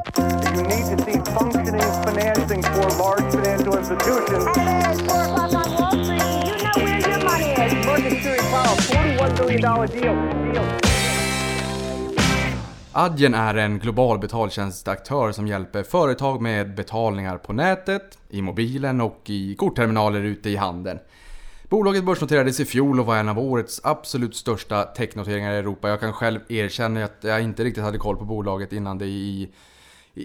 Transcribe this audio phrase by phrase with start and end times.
[0.00, 4.46] You need to see functioning financing for large financial institutions.
[4.56, 6.22] Hey, it's 4 o'clock on Wall Street.
[6.46, 7.86] You know where your money is.
[7.86, 10.52] Market Steering Powell, $41 billion deal.
[10.52, 10.80] deal.
[12.92, 19.20] Adyen är en global betaltjänstaktör som hjälper företag med betalningar på nätet, i mobilen och
[19.26, 20.98] i kortterminaler ute i handeln.
[21.68, 25.88] Bolaget börsnoterades i fjol och var en av årets absolut största technoteringar i Europa.
[25.88, 29.50] Jag kan själv erkänna att jag inte riktigt hade koll på bolaget innan det i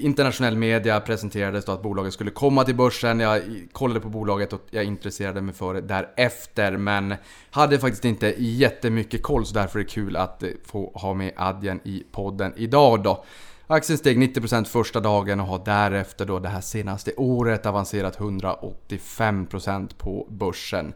[0.02, 3.20] internationell media presenterades då att bolaget skulle komma till börsen.
[3.20, 6.78] Jag kollade på bolaget och jag intresserade mig för det därefter.
[6.78, 7.16] Men
[7.52, 11.34] hade faktiskt inte jättemycket koll så därför är det kul att eh, få ha med
[11.38, 13.24] Adyen i podden idag då.
[13.68, 19.96] Aktien steg 90% första dagen och har därefter då det här senaste året avancerat 185%
[19.98, 20.94] på börsen.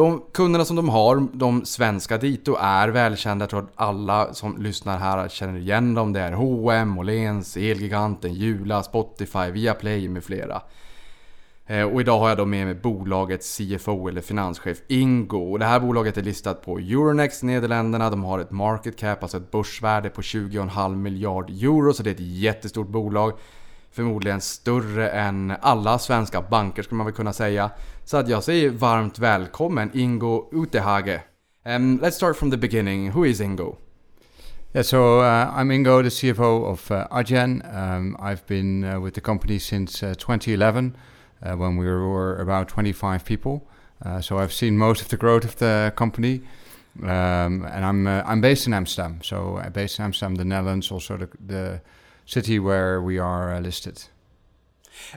[0.00, 3.42] De kunderna som de har, de svenska dito, är välkända.
[3.42, 6.12] Jag tror att alla som lyssnar här känner igen dem.
[6.12, 10.62] Det är H&M, Åhléns, Elgiganten, Jula, Spotify, Viaplay med flera.
[11.66, 15.52] Eh, och idag har jag då med mig bolagets CFO eller finanschef Ingo.
[15.52, 18.10] Och det här bolaget är listat på Euronext Nederländerna.
[18.10, 21.92] De har ett market cap, alltså ett börsvärde på 20,5 miljard euro.
[21.92, 23.32] Så det är ett jättestort bolag
[23.92, 27.70] förmodligen större än alla svenska banker skulle man väl kunna säga.
[28.04, 31.20] Så att jag säger varmt välkommen Ingo Utehage.
[31.66, 33.10] Um, let's start from the beginning.
[33.10, 33.76] Who is Ingo?
[34.72, 37.62] Yeah, so uh, I'm Ingo, the CFO of uh, Agen.
[37.74, 40.96] Um, I've been uh, with the company since uh, 2011
[41.42, 43.68] uh, when we were about 25 people.
[44.04, 46.42] Uh, so I've seen most of the growth of the company.
[47.02, 49.20] Um, and I'm uh, I'm based in Amsterdam.
[49.22, 51.80] So uh, based in Amsterdam, the Netherlands, also the, the
[52.30, 54.04] city where we are uh, listed.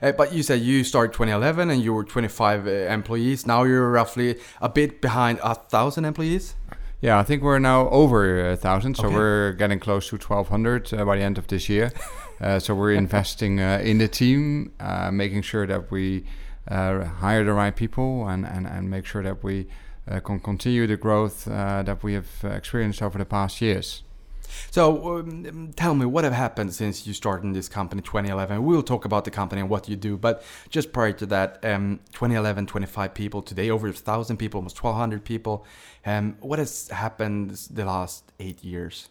[0.02, 3.46] Uh, but you said you started 2011 and you were 25 uh, employees.
[3.46, 6.56] Now you're roughly a bit behind a thousand employees.
[7.02, 9.16] Yeah, I think we're now over a thousand, so okay.
[9.16, 11.92] we're getting close to 1,200 uh, by the end of this year.
[12.42, 14.74] Uh, so we're investing uh, in the team,
[15.14, 16.26] making sure that we
[16.68, 19.66] hire the right people and, and, and make sure that we
[20.26, 24.04] can continue the growth that we have experienced over the past years.
[24.72, 28.64] So um, tell me what have happened since you started in this company 2011.
[28.64, 32.00] We'll talk about the company and what you do, but just prior to that, um,
[32.14, 35.66] 2011, 25 people today, over a thousand people, almost 1,200 people.
[36.06, 39.10] Um, what has happened the last eight years?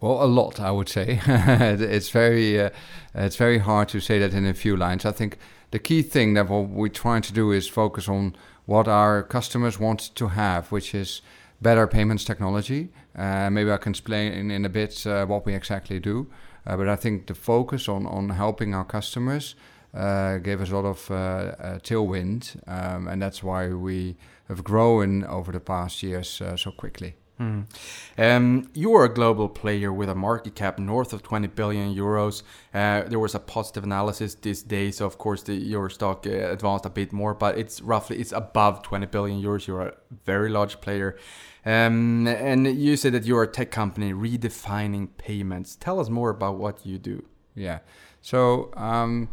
[0.00, 1.20] Well, a lot, I would say.
[1.26, 2.70] it's very, uh,
[3.14, 5.06] it's very hard to say that in a few lines.
[5.06, 5.38] I think
[5.70, 8.36] the key thing that what we're trying to do is focus on
[8.66, 11.22] what our customers want to have, which is
[11.62, 12.90] better payments technology.
[13.16, 16.26] Uh, maybe I can explain in, a bit uh, what we exactly do.
[16.66, 19.54] Uh, but I think the focus on, on helping our customers
[19.94, 24.16] uh, gave us a lot of uh, uh, tailwind, um, and that's why we
[24.48, 27.14] have grown over the past years so quickly.
[27.38, 27.66] Mm.
[28.16, 32.42] Um, you are a global player with a market cap north of 20 billion euros.
[32.72, 36.30] Uh, there was a positive analysis this day, so of course the, your stock uh,
[36.30, 39.66] advanced a bit more, but it's roughly it's above 20 billion euros.
[39.66, 41.18] You're a very large player,
[41.66, 45.76] um, and you said that you're a tech company redefining payments.
[45.76, 47.22] Tell us more about what you do.
[47.54, 47.80] Yeah,
[48.22, 49.28] so um,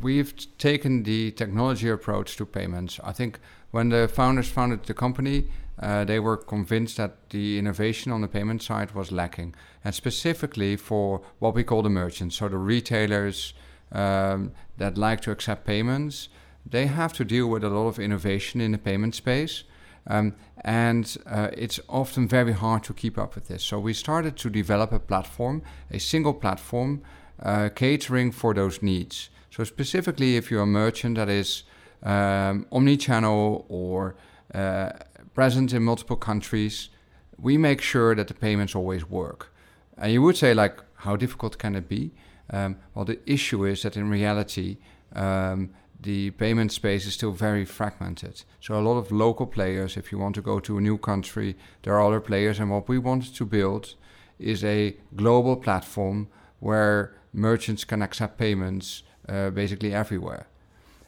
[0.00, 3.00] we've taken the technology approach to payments.
[3.04, 3.38] I think
[3.72, 5.48] when the founders founded the company
[5.82, 10.76] uh, they were convinced that the innovation on the payment side was lacking, and specifically
[10.76, 13.52] for what we call the merchants, so the retailers
[13.90, 16.28] um, that like to accept payments,
[16.64, 19.64] they have to deal with a lot of innovation in the payment space.
[20.06, 20.34] Um,
[20.64, 23.62] and uh, it's often very hard to keep up with this.
[23.62, 27.02] So we started to develop a platform, a single platform,
[27.40, 29.30] uh, catering for those needs.
[29.50, 31.64] So specifically, if you're a merchant that is
[32.02, 34.14] um, omni-channel or
[34.54, 34.90] uh,
[35.34, 36.90] present in multiple countries.
[37.38, 39.52] We make sure that the payments always work.
[39.96, 42.12] And you would say, like, how difficult can it be?
[42.50, 44.78] Um, well, the issue is that in reality,
[45.14, 45.70] um,
[46.00, 48.42] the payment space is still very fragmented.
[48.60, 51.56] So a lot of local players, if you want to go to a new country,
[51.82, 52.58] there are other players.
[52.58, 53.94] And what we want to build
[54.38, 60.46] is a global platform where merchants can accept payments uh, basically everywhere.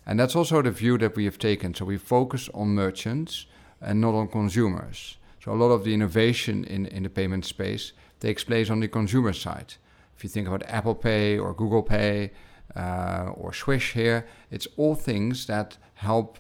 [0.07, 1.75] And that's also the view that we have taken.
[1.75, 3.47] So we focus on merchants
[3.81, 5.17] and not on consumers.
[5.43, 8.89] So a lot of the innovation in, in the payment space takes place on the
[8.89, 9.75] consumer side.
[10.17, 12.31] If you think about Apple Pay or Google Pay
[12.77, 16.39] uh, or Swish here, it's all things that help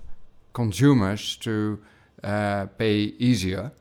[0.53, 1.83] consumers to
[2.23, 3.73] uh, pay easier.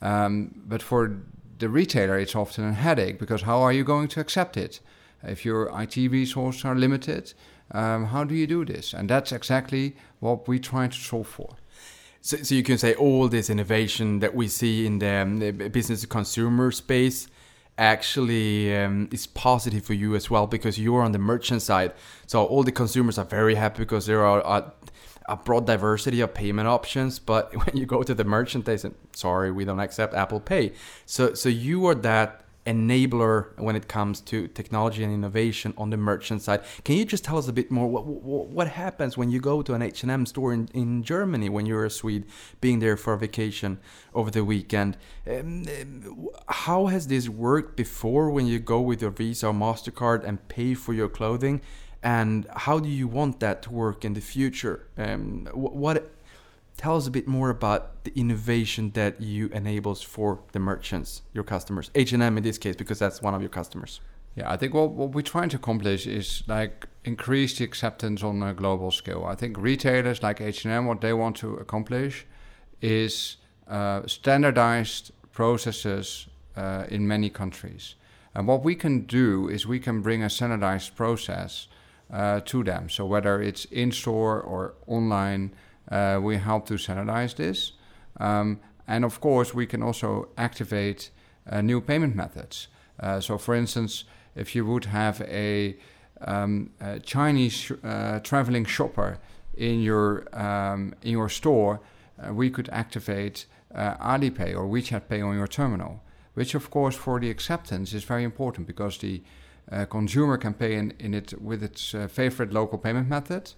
[0.00, 1.16] Um, but for
[1.58, 4.80] the retailer, it's often a headache because how are you going to accept it?
[5.22, 7.34] If your IT resources are limited,
[7.72, 8.92] um, how do you do this?
[8.92, 11.56] And that's exactly what we try to solve for.
[12.20, 15.52] So, so you can say all this innovation that we see in the, um, the
[15.52, 17.28] business to consumer space
[17.78, 21.92] actually um, is positive for you as well because you're on the merchant side.
[22.26, 24.72] So all the consumers are very happy because there are a,
[25.28, 27.18] a broad diversity of payment options.
[27.18, 30.72] But when you go to the merchant, they say, "Sorry, we don't accept Apple Pay."
[31.06, 35.96] So so you are that enabler when it comes to technology and innovation on the
[35.96, 36.60] merchant side.
[36.84, 39.62] Can you just tell us a bit more what what, what happens when you go
[39.62, 42.24] to an H&M store in, in Germany when you're a Swede
[42.60, 43.78] being there for a vacation
[44.14, 44.98] over the weekend?
[45.26, 50.22] Um, um, how has this worked before when you go with your Visa or Mastercard
[50.24, 51.62] and pay for your clothing?
[52.02, 54.86] And how do you want that to work in the future?
[54.96, 56.12] Um, what
[56.78, 61.44] tell us a bit more about the innovation that you enables for the merchants, your
[61.44, 64.00] customers, H&M in this case, because that's one of your customers.
[64.36, 68.42] Yeah, I think what, what we're trying to accomplish is like increase the acceptance on
[68.42, 69.24] a global scale.
[69.24, 72.24] I think retailers like H&M, what they want to accomplish
[72.80, 73.36] is
[73.66, 77.96] uh, standardized processes uh, in many countries.
[78.34, 81.66] And what we can do is we can bring a standardized process
[82.12, 82.88] uh, to them.
[82.88, 85.52] So whether it's in store or online,
[85.90, 87.72] uh, we help to standardize this.
[88.20, 91.10] Um, and of course, we can also activate
[91.50, 92.68] uh, new payment methods.
[93.00, 94.04] Uh, so, for instance,
[94.34, 95.76] if you would have a,
[96.20, 99.18] um, a Chinese sh- uh, traveling shopper
[99.56, 101.80] in your um, in your store,
[102.22, 106.02] uh, we could activate uh, Alipay or WeChat Pay on your terminal,
[106.34, 109.22] which of course for the acceptance is very important because the
[109.90, 113.52] consumer can pay in, in it with its favorite local payment method,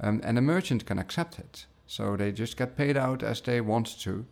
[0.00, 1.66] um, and the merchant can accept it.
[1.92, 4.24] So they just get paid out as they want to.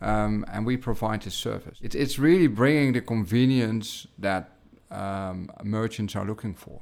[0.00, 1.78] Um, and we provide this service.
[1.82, 4.48] It, it's really bringing the convenience that
[4.90, 6.80] um, merchants are looking for.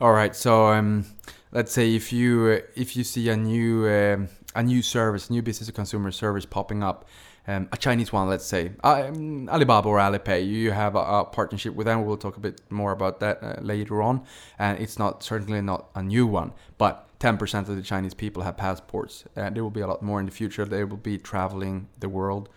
[0.00, 0.34] All right.
[0.34, 1.04] So um,
[1.52, 4.26] let's say if you uh, if you see a new uh,
[4.56, 7.08] a new service, new business to consumer service popping up,
[7.50, 11.74] um, a Chinese one, let's say um, Alibaba or Alipay, you have a, a, partnership
[11.74, 12.04] with them.
[12.04, 14.22] We'll talk a bit more about that uh, later on,
[14.58, 18.56] and it's not certainly not a new one, but 10% of the Chinese people have
[18.56, 19.24] passports.
[19.34, 20.64] And there will be a lot more in the future.
[20.64, 22.48] They will be traveling the world,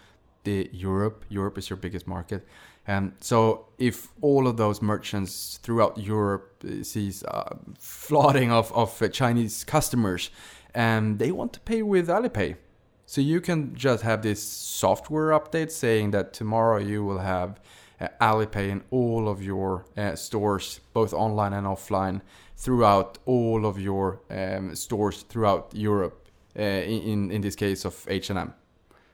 [0.43, 1.25] the Europe.
[1.27, 2.47] Europe is your biggest market.
[2.85, 8.71] And um, so if all of those merchants throughout Europe uh, sees uh, flooding of,
[8.73, 10.29] of uh, Chinese customers,
[10.75, 12.57] and um, they want to pay with Alipay.
[13.05, 17.59] So you can just have this software update saying that tomorrow you will have
[17.99, 22.21] uh, Alipay in all of your uh, stores, both online and offline
[22.55, 26.19] throughout all of your um, stores throughout Europe.
[26.55, 28.53] Uh, in in this case of H and M.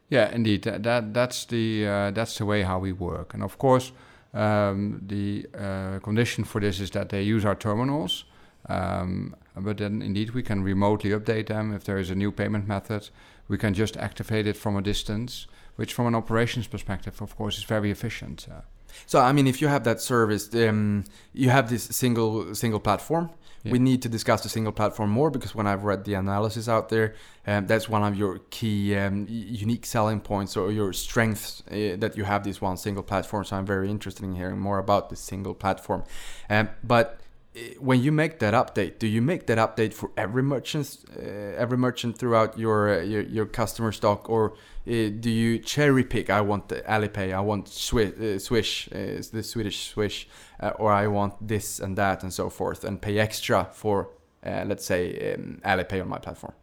[0.09, 0.63] Yeah, indeed.
[0.63, 3.33] That, that that's the uh, that's the way how we work.
[3.33, 3.93] And of course,
[4.33, 8.25] um, the uh, condition for this is that they use our terminals.
[8.67, 12.67] Um, but then, indeed, we can remotely update them if there is a new payment
[12.67, 13.09] method.
[13.49, 17.57] We can just activate it from a distance, which, from an operations perspective, of course,
[17.57, 18.47] is very efficient.
[18.49, 18.61] Uh,
[19.05, 21.03] so I mean, if you have that service, um,
[21.33, 23.29] you have this single single platform.
[23.63, 23.73] Yeah.
[23.73, 26.87] We need to discuss the single platform more because when I've read the analysis out
[26.87, 27.15] there,
[27.45, 32.15] um, that's one of your key um, unique selling points or your strengths uh, that
[32.15, 33.43] you have this one single platform.
[33.43, 36.05] So I'm very interested in hearing more about this single platform.
[36.49, 37.19] Um, but
[37.79, 41.21] when you make that update, do you make that update for every merchant, uh,
[41.63, 46.29] every merchant throughout your, uh, your, your customer stock, or uh, do you cherry pick?
[46.29, 50.27] I want Alipay, I want Swish, uh, Swish uh, the Swedish Swish,
[50.59, 54.09] uh, or I want this and that and so forth, and pay extra for,
[54.43, 56.53] let's say, um, Alipay on my platform.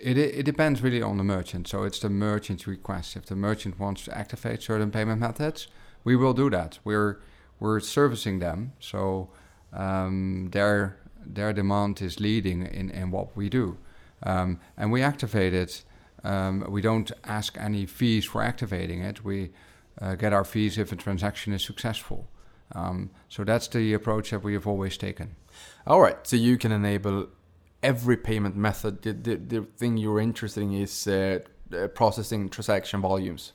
[0.00, 1.66] It, it depends really on the merchant.
[1.66, 3.16] So it's the merchant's request.
[3.16, 5.66] If the merchant wants to activate certain payment methods,
[6.04, 6.78] we will do that.
[6.84, 7.20] We're
[7.60, 8.72] we're servicing them.
[8.78, 9.30] So
[9.72, 13.76] um, their their demand is leading in, in what we do.
[14.22, 15.84] Um, and we activate it.
[16.24, 19.24] Um, we don't ask any fees for activating it.
[19.24, 19.50] We
[20.00, 22.28] uh, get our fees if a transaction is successful.
[22.72, 25.36] Um, so that's the approach that we have always taken.
[25.86, 26.16] All right.
[26.26, 27.28] So you can enable
[27.82, 29.02] every payment method.
[29.02, 31.40] The, the, the thing you're interested in is uh,
[31.72, 33.52] uh processing transaction volumes.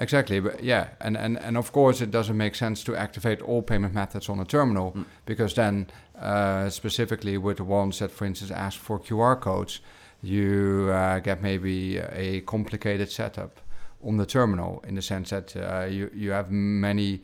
[0.00, 3.62] Exactly, but yeah, and, and, and of course it doesn't make sense to activate all
[3.62, 5.04] payment methods on a terminal mm.
[5.26, 5.88] because then
[6.20, 9.80] uh, specifically with the ones that, for instance, ask for QR codes,
[10.22, 13.60] you uh, get maybe a complicated setup
[14.04, 17.22] on the terminal in the sense that uh, you you have many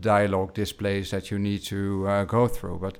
[0.00, 2.98] dialogue displays that you need to uh, go through, but.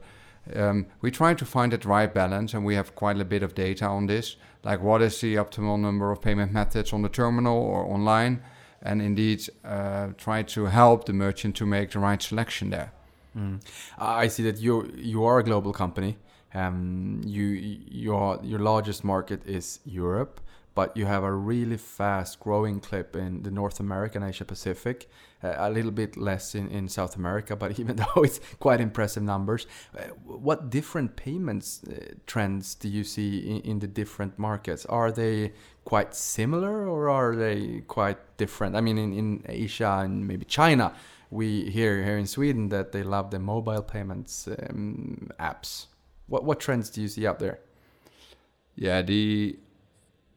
[0.54, 3.56] Um, we try to find that right balance, and we have quite a bit of
[3.56, 4.36] data on this.
[4.62, 8.44] Like, what is the optimal number of payment methods on the terminal or online?
[8.82, 12.92] And indeed uh, try to help the merchant to make the right selection there.
[13.36, 13.60] Mm.
[13.98, 16.16] I see that you you are a global company.
[16.54, 17.46] Um, you
[17.90, 20.40] your your largest market is Europe,
[20.76, 25.08] but you have a really fast growing clip in the North America and Asia Pacific,
[25.42, 29.22] uh, a little bit less in, in South America, but even though it's quite impressive
[29.22, 29.66] numbers,
[29.96, 34.84] uh, what different payments uh, trends do you see in, in the different markets?
[34.86, 35.52] Are they
[35.86, 38.74] quite similar or are they quite different?
[38.76, 40.92] I mean, in, in Asia and maybe China,
[41.30, 45.86] we hear here in Sweden that they love the mobile payments um, apps.
[46.26, 47.60] What what trends do you see out there?
[48.74, 49.56] Yeah, the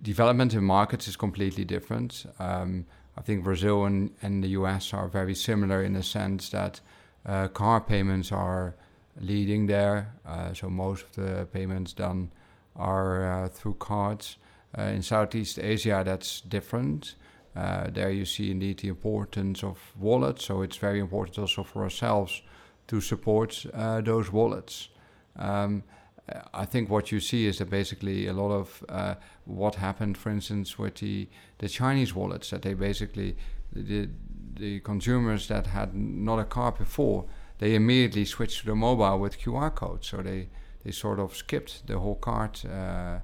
[0.02, 2.26] development in markets is completely different.
[2.40, 2.86] Um,
[3.18, 6.80] I think Brazil and, and the US are very similar in the sense that
[7.26, 8.76] uh, car payments are
[9.20, 10.14] leading there.
[10.26, 12.32] Uh, so most of the payments done
[12.76, 14.38] are uh, through cards.
[14.78, 17.16] Uh, in Southeast Asia, that's different.
[17.56, 20.46] Uh, there you see indeed the importance of wallets.
[20.46, 22.42] So it's very important also for ourselves
[22.88, 24.90] to support uh, those wallets.
[25.36, 25.84] Um,
[26.54, 30.30] I think what you see is that basically a lot of uh, what happened, for
[30.30, 33.36] instance, with the, the Chinese wallets, that they basically,
[33.74, 34.10] the,
[34.56, 37.26] the consumers that had not a card before,
[37.58, 40.08] they immediately switched to the mobile with QR codes.
[40.08, 40.50] So they,
[40.84, 43.20] they sort of skipped the whole card uh,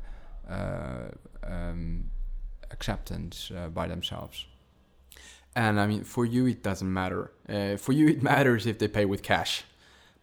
[0.51, 1.09] uh,
[1.47, 2.11] um,
[2.71, 4.45] acceptance uh, by themselves.
[5.55, 7.31] And I mean, for you, it doesn't matter.
[7.47, 9.63] Uh, for you, it matters if they pay with cash.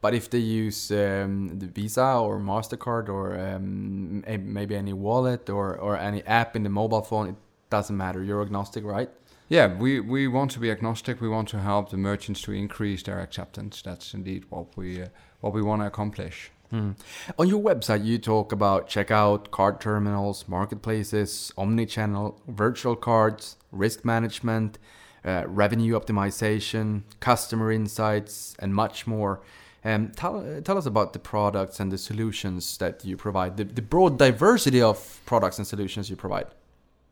[0.02, 5.76] But if they use um, the Visa or Mastercard or um, maybe any wallet or,
[5.76, 7.36] or any app in the mobile phone, it
[7.70, 8.22] doesn't matter.
[8.22, 9.08] You're agnostic, right?
[9.48, 11.20] Yeah, we, we want to be agnostic.
[11.20, 13.80] We want to help the merchants to increase their acceptance.
[13.80, 15.08] That's indeed what we uh,
[15.40, 16.50] what we want to accomplish.
[16.72, 16.92] Hmm.
[17.38, 24.78] On your website, you talk about checkout, card terminals, marketplaces, omni-channel, virtual cards, risk management,
[25.22, 29.42] uh, revenue optimization, customer insights, and much more.
[29.84, 33.82] Um, tell, tell us about the products and the solutions that you provide, the, the
[33.82, 36.46] broad diversity of products and solutions you provide.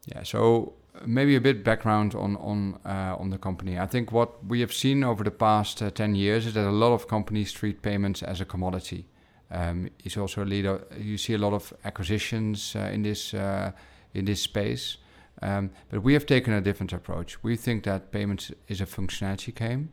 [0.06, 0.72] Yeah, so
[1.04, 3.78] maybe a bit background on on uh, on the company.
[3.78, 6.70] I think what we have seen over the past uh, ten years is that a
[6.70, 9.04] lot of companies treat payments as a commodity.
[9.50, 10.84] Um, it's also a leader.
[10.96, 13.72] You see a lot of acquisitions uh, in this uh,
[14.14, 14.98] in this space,
[15.42, 17.42] um, but we have taken a different approach.
[17.42, 19.90] We think that payments is a functionality game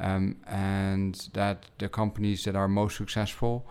[0.00, 3.66] um, and that the companies that are most successful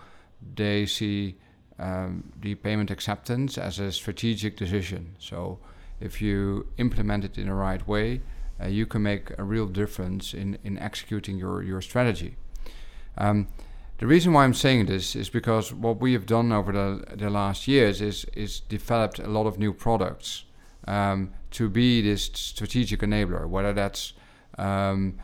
[0.56, 1.38] they see
[1.80, 5.16] um, the payment acceptance as a strategic decision.
[5.20, 5.60] So
[6.00, 8.22] if you implement it in the right way,
[8.62, 12.38] uh, you can make a real difference in, in executing your, your strategy.
[13.18, 13.48] Um,
[14.00, 17.30] the reason why I'm saying this is because what we have done over the, the
[17.30, 20.46] last years is, is developed a lot of new products
[20.88, 24.14] um, to be this strategic enabler, whether that's
[24.58, 25.18] um,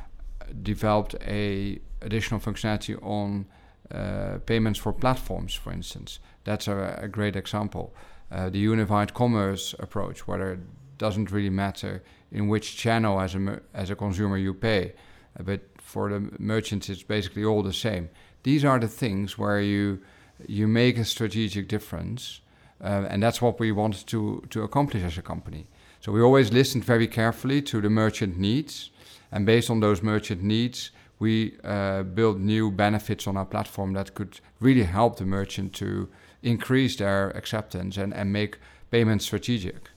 [0.62, 3.46] developed a additional functionality on
[3.92, 6.20] uh, payments for platforms, for instance.
[6.44, 7.94] That's a, a great example.
[8.32, 10.60] Uh, the unified commerce approach, whether it
[10.98, 14.94] doesn't really matter in which channel as a as a consumer you pay,
[15.40, 18.10] uh, but for the merchants it's basically all the same.
[18.44, 20.00] These are the things where you
[20.48, 22.42] you make a strategic difference,
[22.82, 25.68] uh, and that's what we want to to accomplish as a company.
[26.00, 28.92] So we always listened very carefully to the merchant needs
[29.34, 34.14] and based on those merchant needs, we uh, build new benefits on our platform that
[34.14, 36.08] could really help the merchant to
[36.44, 38.60] increase their acceptance and, and make
[38.92, 39.90] payments strategic.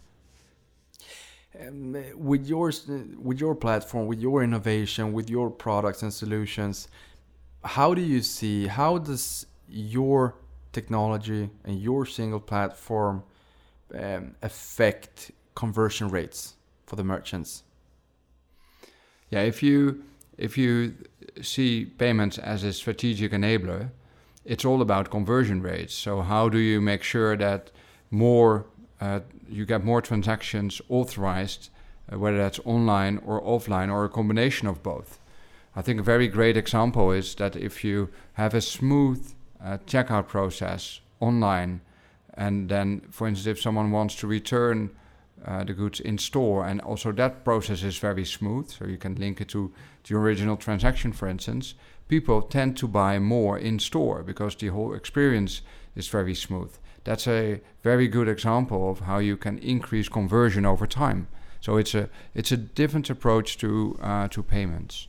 [1.61, 2.73] Um, with your
[3.19, 6.89] with your platform, with your innovation, with your products and solutions,
[7.67, 10.35] how do you see how does your
[10.73, 13.23] technology and your single platform
[13.95, 16.55] um, affect conversion rates
[16.87, 17.63] for the merchants?
[19.31, 20.03] yeah, if you
[20.39, 20.95] if you
[21.43, 23.91] see payments as a strategic enabler,
[24.45, 25.95] it's all about conversion rates.
[25.95, 27.71] So how do you make sure that
[28.11, 28.67] more
[29.01, 31.71] uh, you get more transactions authorized,
[32.13, 35.19] uh, whether that's online or offline or a combination of both?
[35.77, 40.27] I think a very great example is that if you have a smooth uh, checkout
[40.27, 41.83] process online,
[42.35, 44.91] and then, for instance, if someone wants to return
[45.45, 46.67] uh, the goods in store.
[46.67, 49.73] And also that process is very smooth, so you can link it to
[50.09, 51.75] the original transaction, for instance.
[52.09, 55.63] People tend to buy more in store because the whole experience
[55.95, 56.73] is very smooth.
[57.05, 61.29] That's a very good example of how you can increase conversion over time.
[61.61, 65.09] So it's a it's a different approach to uh, to payments.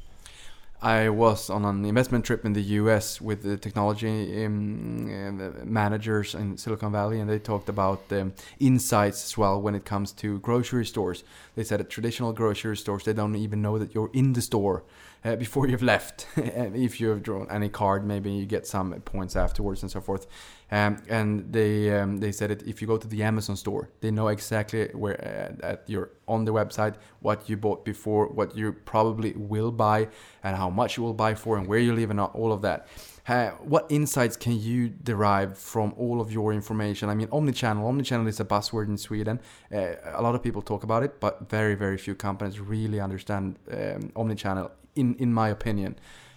[0.82, 6.36] I was on an investment trip in the US with the technology um, uh, managers
[6.36, 10.38] in Silicon Valley, and they talked about um, insights as well when it comes to
[10.40, 11.24] grocery stores.
[11.56, 14.84] They said at traditional grocery stores, they don't even know that you're in the store
[15.28, 16.28] uh, before you've left.
[16.38, 20.28] if you have drawn any card, maybe you get some points afterwards and so forth.
[20.72, 24.12] Um, and they um, they said that if you go to the Amazon store, they
[24.12, 25.18] know exactly where
[25.64, 30.08] uh, at your on the website what you bought before, what you probably will buy,
[30.44, 32.88] and how much you will buy for, and where you live, and all of that.
[33.28, 37.10] Uh, what insights can you derive from all of your information?
[37.10, 37.84] I mean, omnichannel.
[37.84, 39.42] Omnichannel is a buzzword in Sweden.
[39.74, 43.60] Uh, a lot of people talk about it, but very, very few companies really understand
[43.70, 44.72] um, omnichannel.
[44.98, 45.96] In in my opinion,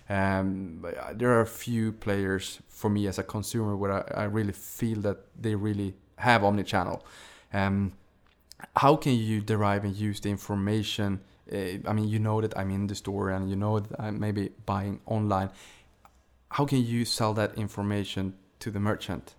[0.09, 4.53] um, there are a few players for me as a consumer where I, I really
[4.53, 7.01] feel that they really have omnichannel.
[7.53, 7.93] Um,
[8.77, 11.21] how can you derive and use the information?
[11.51, 14.21] Uh, I mean, you know that I'm in the store and you know that I'm
[14.21, 15.51] maybe buying online
[16.53, 19.35] how can you sell that information to the merchant?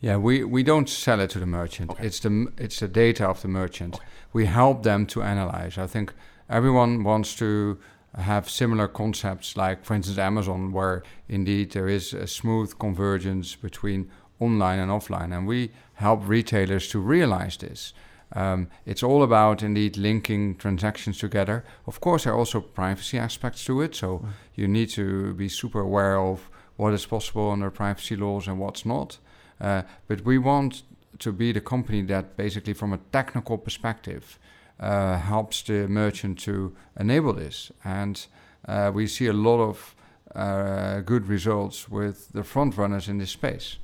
[0.00, 1.90] Yeah, we, we don't sell it to the merchant.
[1.90, 2.06] Okay.
[2.06, 3.96] It's the it's the data of the merchant.
[3.96, 4.04] Okay.
[4.32, 5.76] We help them to analyze.
[5.78, 6.12] I think
[6.48, 7.78] everyone wants to
[8.16, 14.10] have similar concepts, like for instance Amazon, where indeed there is a smooth convergence between
[14.40, 17.92] online and offline, and we help retailers to realize this.
[18.32, 21.64] Um, it's all about indeed linking transactions together.
[21.86, 24.28] Of course, there are also privacy aspects to it, so mm.
[24.54, 28.86] you need to be super aware of what is possible under privacy laws and what's
[28.86, 29.18] not.
[29.60, 30.82] Uh, but we want
[31.18, 34.38] to be the company that basically, from a technical perspective,
[34.80, 37.70] uh, helps the merchant to enable this.
[37.84, 38.26] And
[38.66, 39.94] uh, we see a lot of
[40.34, 43.78] uh, good results with the front runners in this space.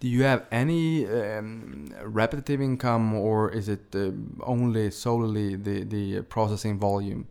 [0.00, 4.10] Do you have any um, repetitive income, or is it uh,
[4.42, 7.26] only solely the the processing volume?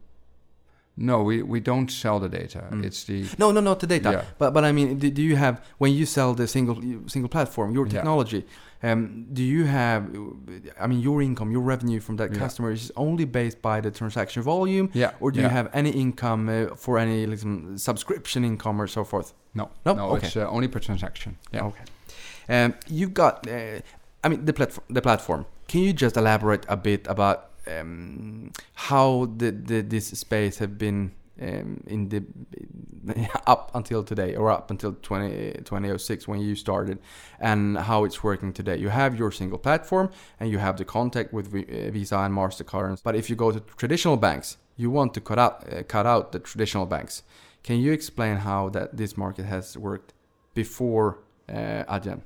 [0.98, 2.66] No, we, we don't sell the data.
[2.70, 2.86] Mm.
[2.86, 4.12] It's the no, no, not the data.
[4.12, 4.26] Yeah.
[4.38, 7.74] But but I mean, do, do, you have when you sell the single single platform,
[7.74, 8.38] your technology?
[8.38, 8.92] Yeah.
[8.92, 10.10] Um, do you have?
[10.80, 12.40] I mean, your income, your revenue from that yeah.
[12.40, 14.90] customer is only based by the transaction volume.
[14.94, 15.12] Yeah.
[15.20, 17.40] Or do you have any income uh, for any like,
[17.78, 19.34] subscription income or so forth?
[19.54, 19.70] No.
[19.86, 19.94] No.
[19.94, 20.10] No.
[20.12, 20.28] Okay.
[20.28, 21.38] It's uh, only per transaction.
[21.54, 21.66] Yeah.
[21.66, 21.84] Okay.
[22.50, 23.80] Um, you've got, uh,
[24.24, 24.86] I mean, the platform.
[24.90, 25.46] The platform.
[25.68, 31.12] Can you just elaborate a bit about um, how the, the this space have been
[31.42, 32.24] um, in the
[33.48, 37.00] up until today or up until 20, 2006 when you started
[37.40, 38.78] and how it's working today.
[38.78, 43.02] You have your single platform and you have the contact with uh, visa and mastercard.
[43.04, 46.32] But if you go to traditional banks you want to cut out uh, cut out
[46.32, 47.24] the traditional banks.
[47.64, 50.14] Can you explain how that this market has worked
[50.54, 52.22] before uh, Adyen?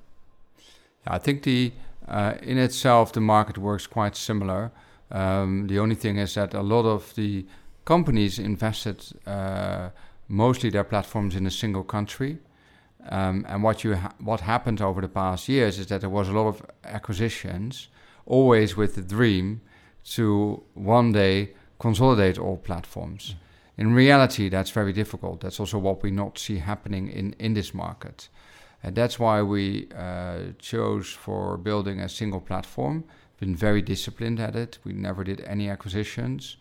[1.06, 1.74] I think the
[2.08, 4.72] uh, in itself the market works quite similar.
[5.12, 7.46] Um, the only thing is that a lot of the
[7.86, 9.90] companies invested uh,
[10.28, 12.40] mostly their platforms in a single country.
[13.10, 16.28] Um, and what you ha- what happened over the past years is that there was
[16.28, 17.90] a lot of acquisitions,
[18.26, 19.62] always with the dream
[20.16, 23.32] to one day consolidate all platforms.
[23.32, 23.36] Mm.
[23.78, 25.42] In reality, that's very difficult.
[25.42, 28.30] That's also what we not see happening in, in this market.
[28.82, 33.04] And that's why we uh, chose for building a single platform.
[33.46, 34.80] Been very disciplined at it.
[34.84, 36.58] We never did any acquisitions.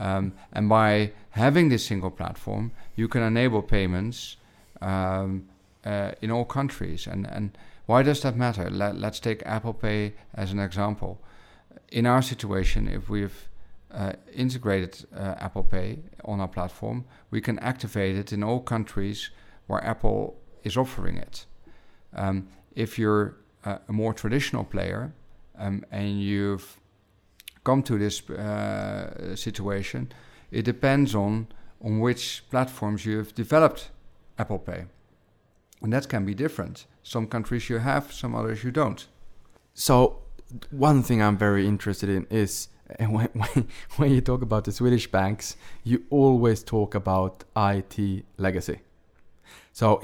[0.00, 4.38] Um, and by having this single platform, you can enable payments
[4.80, 5.50] um,
[5.84, 7.06] uh, in all countries.
[7.06, 8.70] And, and why does that matter?
[8.70, 11.20] Let, let's take Apple Pay as an example.
[11.90, 13.50] In our situation, if we've
[13.90, 19.28] uh, integrated uh, Apple Pay on our platform, we can activate it in all countries
[19.66, 21.44] where Apple is offering it.
[22.14, 25.12] Um, if you're a, a, more traditional player
[25.62, 26.80] um, and you've
[27.64, 30.12] come to this uh, situation,
[30.50, 31.46] it depends on
[31.84, 33.90] on which platforms you've developed
[34.38, 34.84] Apple Pay,
[35.82, 36.86] and that can be different.
[37.02, 39.06] Some countries you have, some others you don't.
[39.74, 40.18] So,
[40.70, 45.10] one thing I'm very interested in is when, when, when you talk about the Swedish
[45.10, 48.80] banks, you always talk about IT legacy.
[49.72, 50.02] So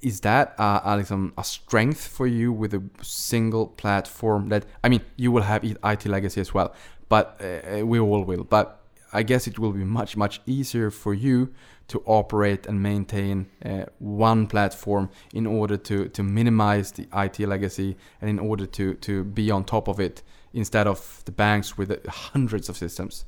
[0.00, 5.00] is that uh, a, a strength for you with a single platform that i mean
[5.16, 6.74] you will have it legacy as well
[7.08, 8.80] but uh, we all will but
[9.12, 11.52] i guess it will be much much easier for you
[11.90, 17.96] to operate and maintain uh, one platform in order to to minimize the it legacy
[18.20, 22.06] and in order to to be on top of it instead of the banks with
[22.06, 23.24] hundreds of systems.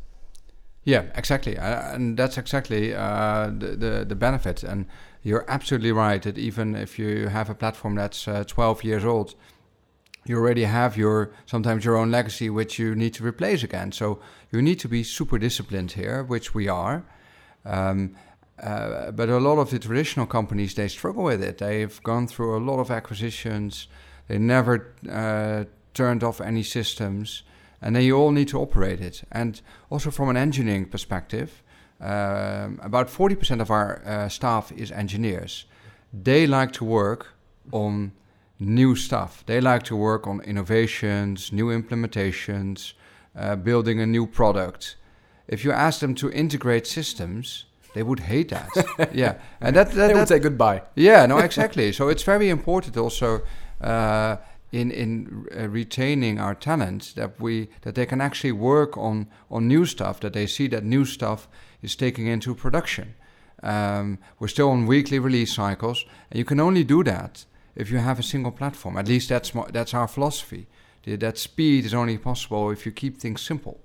[0.84, 1.58] Yeah exactly.
[1.58, 4.62] Uh, and that's exactly uh, the, the the benefit.
[4.62, 4.86] And
[5.22, 9.34] you're absolutely right that even if you have a platform that's uh, 12 years old,
[10.24, 13.92] you already have your sometimes your own legacy which you need to replace again.
[13.92, 17.04] So you need to be super disciplined here, which we are.
[17.64, 18.16] Um,
[18.62, 21.58] uh, but a lot of the traditional companies they struggle with it.
[21.58, 23.88] They've gone through a lot of acquisitions.
[24.28, 27.42] They never uh, turned off any systems,
[27.80, 29.22] and then you all need to operate it.
[29.32, 31.62] And also from an engineering perspective,
[32.02, 35.66] um, about 40% of our uh, staff is engineers.
[36.12, 37.34] They like to work
[37.70, 38.12] on
[38.58, 39.44] new stuff.
[39.46, 42.94] They like to work on innovations, new implementations,
[43.36, 44.96] uh, building a new product.
[45.46, 48.68] If you ask them to integrate systems, they would hate that.
[49.14, 50.82] yeah, and that, that, they would say goodbye.
[50.96, 51.92] yeah, no, exactly.
[51.92, 53.42] so it's very important also
[53.80, 54.36] uh,
[54.72, 59.68] in in uh, retaining our talents that we that they can actually work on on
[59.68, 60.20] new stuff.
[60.20, 61.48] That they see that new stuff
[61.82, 63.14] is taking into production.
[63.62, 67.98] Um, we're still on weekly release cycles, and you can only do that if you
[67.98, 68.96] have a single platform.
[68.96, 70.66] At least that's that's our philosophy.
[71.04, 73.80] That speed is only possible if you keep things simple.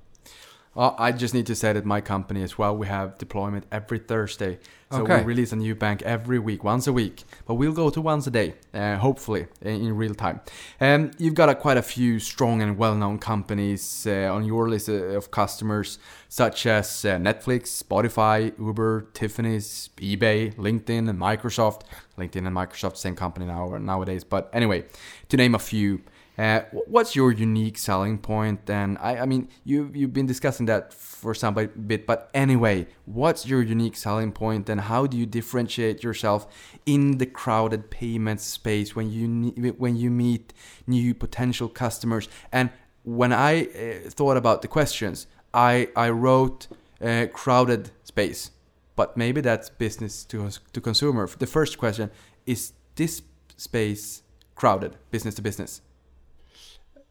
[0.76, 3.98] Uh, I just need to say that my company as well, we have deployment every
[3.98, 4.60] Thursday.
[4.90, 5.18] So Okay.
[5.18, 7.26] we release a new bank every week, once a week.
[7.46, 10.40] But we'll go to once a day, uh, hopefully, in, in real time.
[10.80, 14.88] Um, you've got a, quite a few strong and well-known companies uh, on your list
[14.88, 21.82] uh, of customers, such as uh, Netflix, Spotify, Uber, Tiffany's, eBay, LinkedIn, and Microsoft.
[22.18, 24.24] LinkedIn and Microsoft, same company now nowadays.
[24.24, 24.86] But anyway,
[25.30, 26.02] to name a few,
[26.38, 28.70] uh, what's your unique selling point?
[28.70, 33.48] And I, I mean, you you've been discussing that for some bit, but anyway, what's
[33.48, 36.48] your unique selling point, and how do you differentiate yourself
[36.86, 40.54] in the crowded payment space when you when you meet
[40.86, 42.30] new potential customers?
[42.52, 42.70] And
[43.04, 46.68] when I uh, thought about the questions, I I wrote
[47.02, 48.52] uh, crowded space,
[48.96, 51.28] but maybe that's business to to consumer.
[51.28, 52.12] The first question
[52.46, 53.24] is this
[53.56, 54.22] space
[54.54, 55.82] crowded, business to business.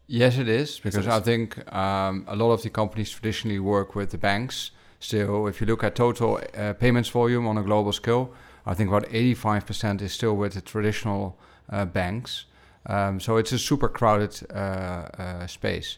[0.07, 1.13] Yes, it is because it is.
[1.13, 4.71] I think um, a lot of the companies traditionally work with the banks.
[4.99, 8.33] Still, if you look at total uh, payments volume on a global scale,
[8.65, 11.37] I think about 85% is still with the traditional
[11.69, 12.45] uh, banks.
[12.85, 15.97] Um, so it's a super crowded uh, uh, space.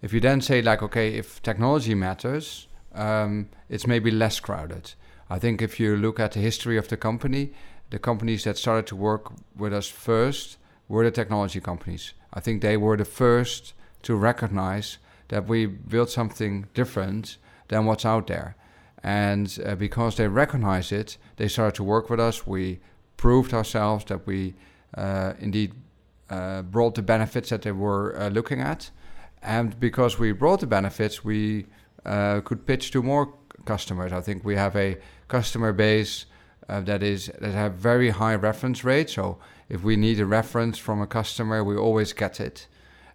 [0.00, 4.92] If you then say like, okay, if technology matters, um, it's maybe less crowded.
[5.28, 7.52] I think if you look at the history of the company,
[7.90, 12.14] the companies that started to work with us first were the technology companies.
[12.32, 18.04] I think they were the first to recognize that we built something different than what's
[18.04, 18.56] out there.
[19.02, 22.46] And uh, because they recognized it, they started to work with us.
[22.46, 22.80] We
[23.16, 24.54] proved ourselves that we
[24.96, 25.72] uh, indeed
[26.30, 28.90] uh, brought the benefits that they were uh, looking at.
[29.42, 31.66] And because we brought the benefits, we
[32.04, 34.12] uh, could pitch to more customers.
[34.12, 36.26] I think we have a customer base
[36.68, 39.10] uh, that is that have very high reference rate.
[39.10, 39.38] So
[39.68, 42.66] if we need a reference from a customer, we always get it,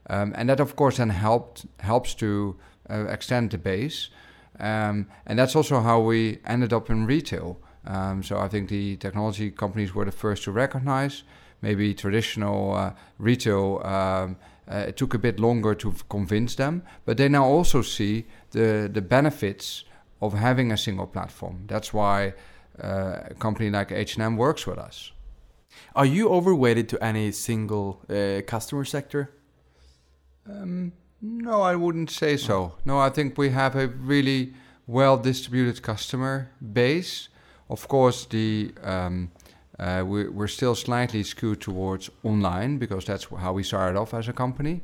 [0.10, 2.58] um, and that of course then helped helps to
[2.90, 4.10] uh, extend the base,
[4.60, 7.60] um, and that's also how we ended up in retail.
[7.86, 11.24] Um, so I think the technology companies were the first to recognize.
[11.62, 13.82] Maybe traditional uh, retail.
[13.84, 14.38] Um,
[14.70, 18.90] uh, it took a bit longer to convince them, but they now also see the
[18.92, 19.86] the benefits
[20.22, 21.64] of having a single platform.
[21.68, 22.34] That's why
[22.84, 25.12] uh, a company like H&M works with us.
[25.96, 29.32] Are you overweighted to any single uh, customer sector?
[30.50, 32.74] Um, no, I wouldn't say so.
[32.86, 34.54] No, I think we have a really
[34.86, 37.30] well distributed customer base.
[37.70, 39.32] Of course, the um,
[39.80, 44.28] uh, we, we're still slightly skewed towards online because that's how we started off as
[44.28, 44.82] a company.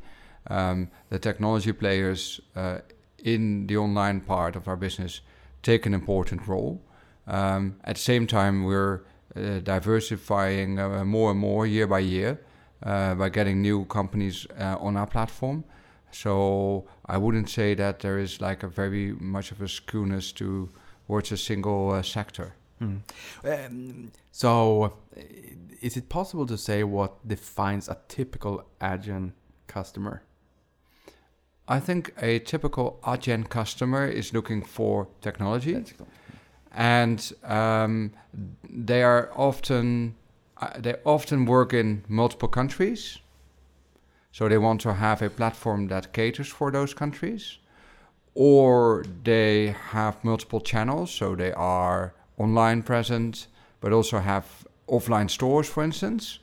[0.48, 2.78] Um, the technology players uh,
[3.22, 5.20] in the online part of our business
[5.62, 6.82] take an important role.
[7.26, 9.00] Um, at the same time, we're
[9.34, 12.40] diversifying uh, more and more year by year
[12.82, 15.64] uh, by getting new companies uh, on our platform.
[16.10, 20.70] So I wouldn't say that there is like a very much of a skewness to
[21.06, 22.54] towards a single uh, sector.
[23.44, 24.84] Um, so,
[25.16, 25.20] uh,
[25.80, 29.32] is it possible to say what defines a typical Adyen
[29.66, 30.22] customer?
[31.68, 35.84] I think a typical Adyen customer is looking for technology.
[36.74, 38.12] And um,
[38.68, 40.14] they are often
[40.60, 43.18] uh, they often work in multiple countries.
[44.32, 47.58] So they want to have a platform that caters for those countries.
[48.34, 51.12] Or they have multiple channels.
[51.12, 53.46] So they are online present
[53.80, 54.44] but also have
[54.88, 56.40] offline stores for instance.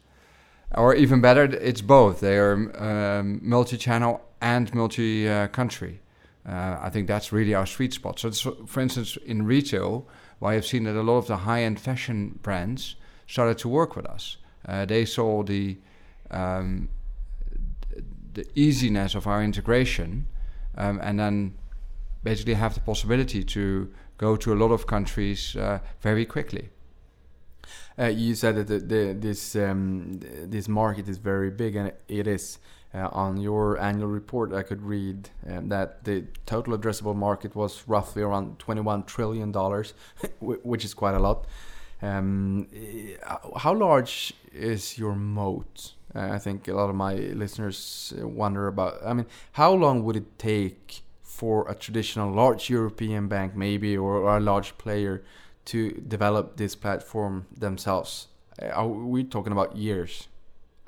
[0.74, 2.22] Or even better it's both.
[2.22, 6.00] They are um, multi-channel and multi-country
[6.48, 8.20] uh, I think that's really our sweet spot.
[8.20, 8.32] So,
[8.66, 10.08] for instance, in retail,
[10.42, 12.96] why I've seen that a lot of the high-end fashion brands
[13.28, 14.38] started to work with us.
[14.68, 15.78] Uh, they saw the
[16.32, 16.90] um,
[18.34, 20.26] the easiness of our integration,
[20.78, 21.54] um, and then
[22.24, 26.70] basically have the possibility to go to a lot of countries uh, very quickly.
[28.00, 32.26] Uh, you said that the, the, this um, this market is very big, and it
[32.28, 32.58] is.
[32.94, 37.84] Uh, on your annual report, I could read um, that the total addressable market was
[37.88, 39.94] roughly around 21 trillion dollars,
[40.42, 41.46] which is quite a lot.
[42.02, 43.16] Um, eh,
[43.58, 45.94] how large is your moat?
[46.14, 48.98] Uh, I think a lot of my listeners wonder about.
[49.06, 54.36] I mean, how long would it take for a traditional large European bank, maybe, or,
[54.36, 55.24] a large player,
[55.66, 58.28] to develop this platform themselves?
[58.62, 60.28] Uh, are we talking about years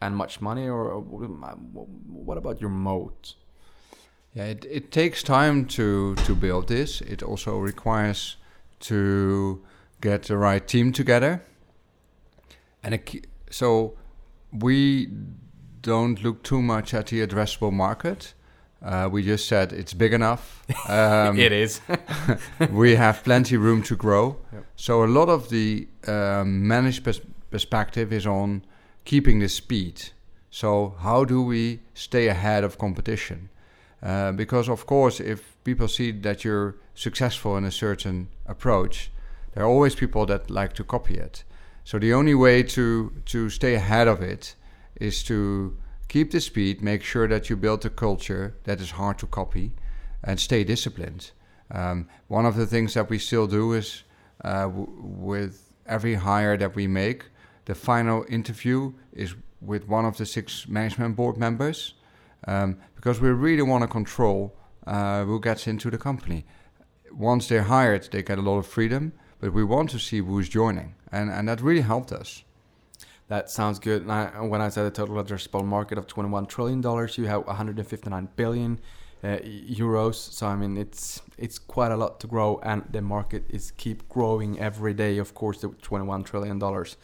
[0.03, 3.35] and much money, or what about your moat?
[4.33, 7.01] Yeah, it, it takes time to to build this.
[7.01, 8.37] It also requires
[8.79, 9.63] to
[10.01, 11.41] get the right team together.
[12.83, 13.93] And it, so
[14.51, 15.07] we
[15.81, 18.33] don't look too much at the addressable market.
[18.81, 20.65] Uh, we just said it's big enough.
[20.89, 21.81] Um, it is.
[22.71, 24.37] we have plenty room to grow.
[24.51, 24.65] Yep.
[24.75, 28.65] So a lot of the um, managed pers- perspective is on
[29.05, 30.11] keeping the speed.
[30.49, 33.49] So how do we stay ahead of competition?
[34.01, 39.11] Uh, because of course, if people see that you're successful in a certain approach,
[39.53, 41.43] there are always people that like to copy it.
[41.83, 44.55] So the only way to to stay ahead of it
[44.99, 49.17] is to keep the speed, make sure that you build a culture that is hard
[49.19, 49.71] to copy,
[50.23, 51.31] and stay disciplined.
[51.71, 54.03] Um, one of the things that we still do is
[54.43, 57.25] uh, w- with every hire that we make,
[57.65, 61.93] the final interview is with one of the six management board members
[62.47, 66.45] um, because we really want to control uh, who gets into the company.
[67.11, 70.47] Once they're hired, they get a lot of freedom but we want to see who's
[70.47, 72.45] joining, and and that really helped us.
[73.27, 74.03] That sounds good.
[74.03, 77.45] And I, when I said the total addressable market of 21 trillion dollars, you have
[77.45, 78.79] 159 billion
[79.21, 79.39] uh,
[79.83, 80.15] euros.
[80.15, 84.07] So I mean, it's it's quite a lot to grow, and the market is keep
[84.07, 85.17] growing every day.
[85.17, 86.95] Of course, the 21 trillion dollars.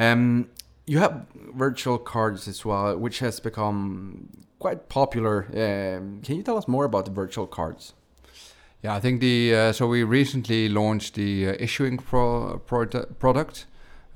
[0.00, 0.48] Um,
[0.86, 5.44] you have virtual cards as well, which has become quite popular.
[5.52, 7.92] Um, can you tell us more about the virtual cards?
[8.82, 13.66] Yeah, I think the uh, so we recently launched the uh, issuing pro product.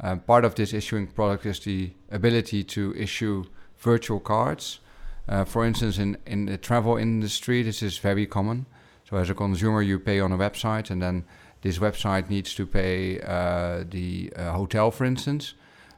[0.01, 3.45] Uh, part of this issuing product is the ability to issue
[3.77, 4.81] virtual cards.
[5.29, 8.65] Uh, for instance, in in the travel industry, this is very common.
[9.11, 11.25] So as a consumer, you pay on a website, and then
[11.61, 15.55] this website needs to pay uh, the hotel, for instance.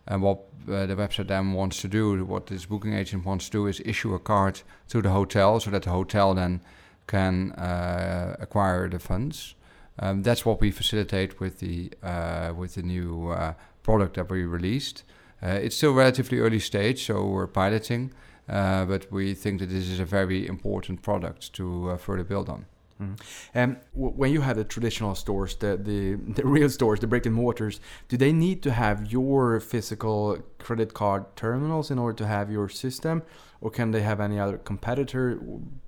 [0.06, 3.66] And what the website then wants to do, what this booking agent wants to do,
[3.66, 6.60] is issue a card to the hotel, so that the hotel then
[7.06, 9.54] can uh, acquire the funds.
[9.98, 14.44] Um, that's what we facilitate with the uh, with the new uh, product that we
[14.44, 15.04] released.
[15.42, 18.12] it's still relatively early stage, so we're piloting,
[18.46, 22.66] but we think that this is a very important product to further build on.
[23.00, 23.76] Mm.
[23.92, 27.80] When you have the traditional stores, the, the the real stores, the brick and mortars,
[28.08, 32.68] do they need to have your physical credit card terminals in order to have your
[32.68, 33.22] system,
[33.60, 35.38] or can they have any other competitor?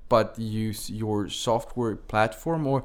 [0.08, 2.84] but use your software platform or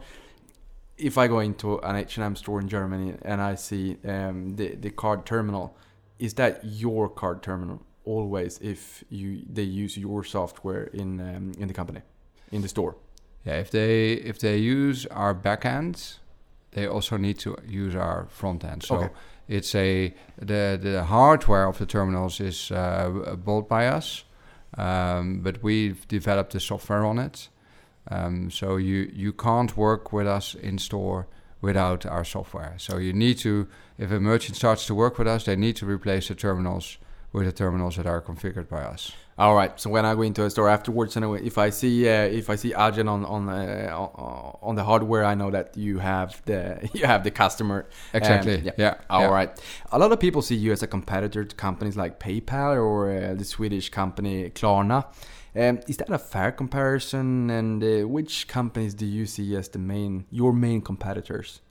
[0.98, 4.92] if I go into an H&M store in Germany and I see um, the the
[4.92, 5.76] card terminal,
[6.20, 11.68] is that your card terminal always if you they use your software in um, in
[11.68, 12.02] the company,
[12.52, 12.96] in the store?
[13.46, 16.20] Yeah, if they if they use our backend,
[16.72, 18.84] they also need to use our front end.
[18.84, 19.10] So okay.
[19.48, 24.24] it's a the the hardware of the terminals is uh, bought by us
[24.78, 27.50] um, but we've developed the software on it.
[28.10, 31.28] Um, so you you can't work with us in store
[31.62, 32.74] without our software.
[32.78, 35.86] So you need to, if a merchant starts to work with us, they need to
[35.86, 36.98] replace the terminals
[37.34, 39.12] with the terminals that are configured by us.
[39.38, 39.80] All right.
[39.80, 42.56] So when I go into a store afterwards, and if I see uh, if I
[42.56, 43.98] see Adyen on on uh,
[44.62, 47.89] on the hardware, I know that you have the you have the customer.
[48.13, 48.62] Exactly.
[48.63, 48.72] yeah.
[48.78, 48.96] yeah.
[49.10, 49.28] All yeah.
[49.28, 49.62] right.
[49.91, 53.34] A lot of people see you as a competitor to companies like PayPal or uh,
[53.34, 55.06] the Swedish company Klarna.
[55.56, 57.50] Um, is that a fair comparison?
[57.50, 61.62] And uh, which companies do you see as the main your main competitors?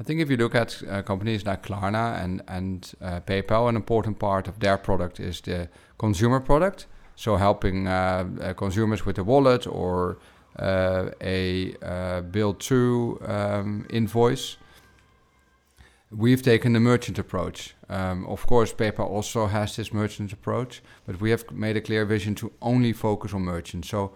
[0.00, 3.76] I think if you look at uh, companies like Klarna and and uh, PayPal, an
[3.76, 6.86] important part of their product is the consumer product.
[7.16, 10.18] So helping uh, uh consumers with a wallet or
[10.58, 14.56] uh, a uh, bill to um, invoice.
[16.10, 17.74] We've taken the merchant approach.
[17.88, 22.06] Um, of course, PayPal also has this merchant approach, but we have made a clear
[22.06, 23.88] vision to only focus on merchants.
[23.88, 24.12] So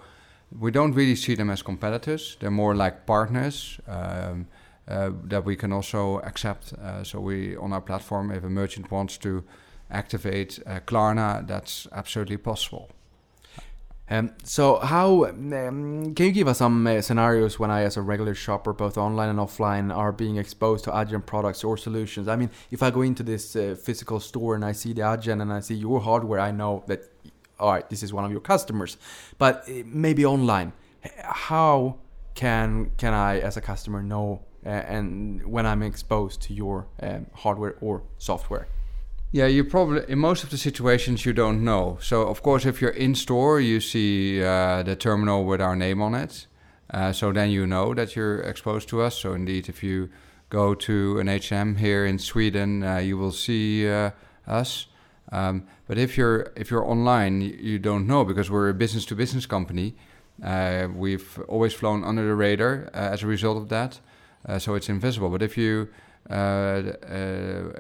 [0.59, 2.37] we don't really see them as competitors.
[2.40, 3.79] They're more like partners.
[3.87, 4.47] Um,
[4.87, 6.73] that we can also accept.
[6.73, 9.45] Uh, so we on our platform, if a merchant wants to
[9.90, 12.90] activate uh, Klarna, that's absolutely possible.
[14.11, 18.03] Um, so how um, can you give us some uh, scenarios when I, as a
[18.03, 22.29] regular shopper, both online and offline, are being exposed to Adyen products or solutions?
[22.29, 25.40] I mean, if I go into this uh, physical store and I see the Adyen
[25.40, 27.05] and I see your hardware, I know that
[27.59, 28.97] all right, this is one of your customers.
[29.38, 30.73] But uh, maybe online,
[31.23, 31.97] how
[32.35, 37.27] can can I, as a customer, know uh, and when I'm exposed to your um,
[37.35, 38.68] hardware or software?
[39.33, 41.98] Yeah, you probably in most of the situations you don't know.
[42.03, 46.03] So of course, if you're in store, you see uh, the terminal with our name
[46.03, 46.46] on it.
[46.90, 49.16] Uh, so then you know that you're exposed to us.
[49.16, 50.11] So indeed, if you
[50.51, 54.11] go to an H&M here in Sweden, uh, you will see uh,
[54.46, 54.87] us.
[55.33, 59.14] Um, but if you're if you're online, you, don't know because we're a business to
[59.14, 59.94] business company.
[60.44, 64.01] Uh, we've always flown under the radar uh, as a result of that,
[64.46, 65.28] uh, so it's invisible.
[65.28, 65.88] But if you
[66.31, 67.72] uh, uh,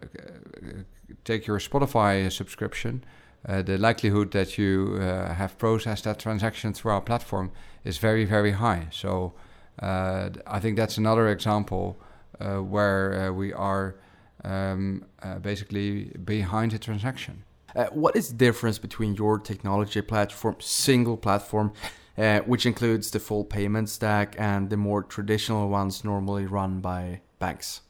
[1.24, 3.04] take your Spotify subscription,
[3.48, 7.50] uh, the likelihood that you have processed that transaction through our platform
[7.84, 8.86] is very, very high.
[8.90, 9.34] So
[9.80, 11.98] I think that's another example
[12.38, 13.96] where we are
[14.44, 15.04] um,
[15.40, 17.44] basically behind the transaction.
[17.74, 21.72] Uh, what is the difference between your technology platform, single platform,
[22.18, 27.20] uh, which includes the full payment stack, and the more traditional ones normally run by
[27.38, 27.82] banks?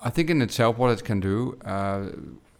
[0.00, 2.08] I think in itself, what it can do, uh,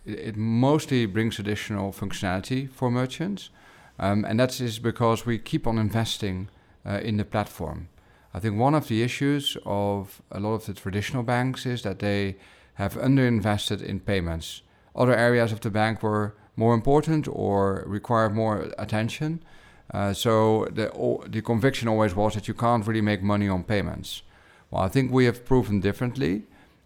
[0.05, 3.51] it, it mostly brings additional functionality for merchants,
[3.99, 6.49] um, and that is because we keep on investing
[6.87, 7.89] uh, in the platform.
[8.35, 11.99] I think one of the issues of a lot of the traditional banks is that
[11.99, 12.37] they
[12.75, 14.63] have underinvested in payments.
[14.95, 19.43] Other areas of the bank were more important or required more attention.
[19.93, 20.91] Uh, so the
[21.29, 24.23] the conviction always was that you can't really make money on payments.
[24.71, 26.43] Well, I think we have proven differently,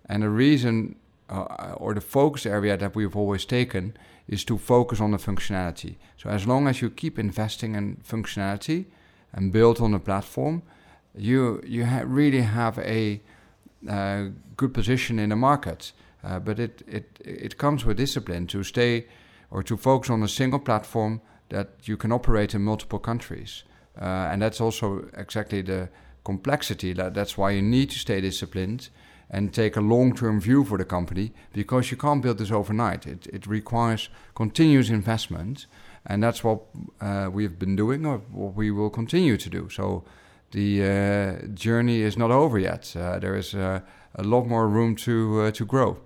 [0.08, 0.96] and the reason
[1.30, 3.96] uh, or the focus area that we've always taken
[4.28, 5.96] is to focus on the functionality.
[6.16, 8.86] So as long as you keep investing in functionality
[9.32, 10.62] and build on the platform,
[11.14, 13.20] you you ha- really have a
[13.88, 15.92] uh, good position in the market.
[16.24, 19.06] Uh, but it, it it comes with discipline to stay
[19.50, 23.64] or to focus on a single platform that you can operate in multiple countries,
[24.00, 25.88] uh, and that's also exactly the
[26.24, 26.92] complexity.
[26.92, 28.90] That that's why you need to stay disciplined
[29.30, 33.06] and take a long-term view for the company because you can't build this overnight.
[33.06, 35.66] It it requires continuous investment,
[36.04, 36.60] and that's what
[37.00, 39.68] uh, we have been doing or what we will continue to do.
[39.68, 40.04] So
[40.50, 42.94] the uh, journey is not over yet.
[42.96, 43.80] Uh, there is uh,
[44.14, 45.98] a lot more room to uh, to grow.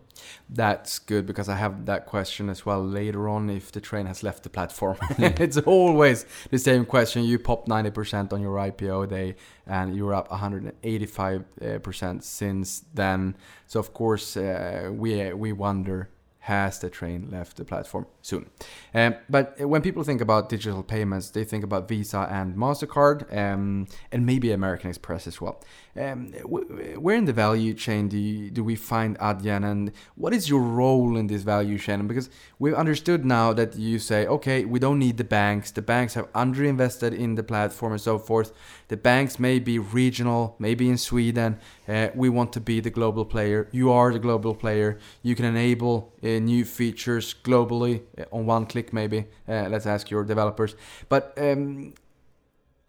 [0.49, 4.23] That's good because I have that question as well later on if the train has
[4.23, 4.97] left the platform.
[5.19, 7.25] it's always the same question.
[7.25, 13.37] You popped 90% on your IPO day and you're up 185% since then.
[13.67, 16.09] So, of course, uh, we, we wonder
[16.41, 18.49] has the train left the platform soon?
[18.95, 23.87] Um, but when people think about digital payments, they think about Visa and MasterCard um,
[24.11, 25.63] and maybe American Express as well.
[25.97, 30.49] Um, where in the value chain do, you, do we find Adyen and what is
[30.49, 32.07] your role in this value chain?
[32.07, 35.71] Because we've understood now that you say, okay, we don't need the banks.
[35.73, 38.53] The banks have underinvested in the platform and so forth.
[38.89, 41.59] The banks may be regional, maybe in Sweden.
[41.91, 43.69] Uh, we want to be the global player.
[43.73, 44.99] You are the global player.
[45.23, 49.27] You can enable uh, new features globally uh, on one click, maybe.
[49.49, 50.77] Uh, let's ask your developers.
[51.09, 51.95] But um,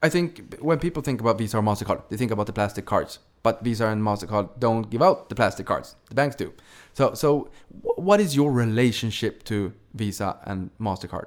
[0.04, 3.20] I think when people think about Visa or MasterCard, they think about the plastic cards.
[3.44, 5.96] But Visa and MasterCard don't give out the plastic cards.
[6.10, 6.54] The banks do.
[6.94, 7.50] So, so
[7.82, 11.26] wh- what is your relationship to Visa and MasterCard?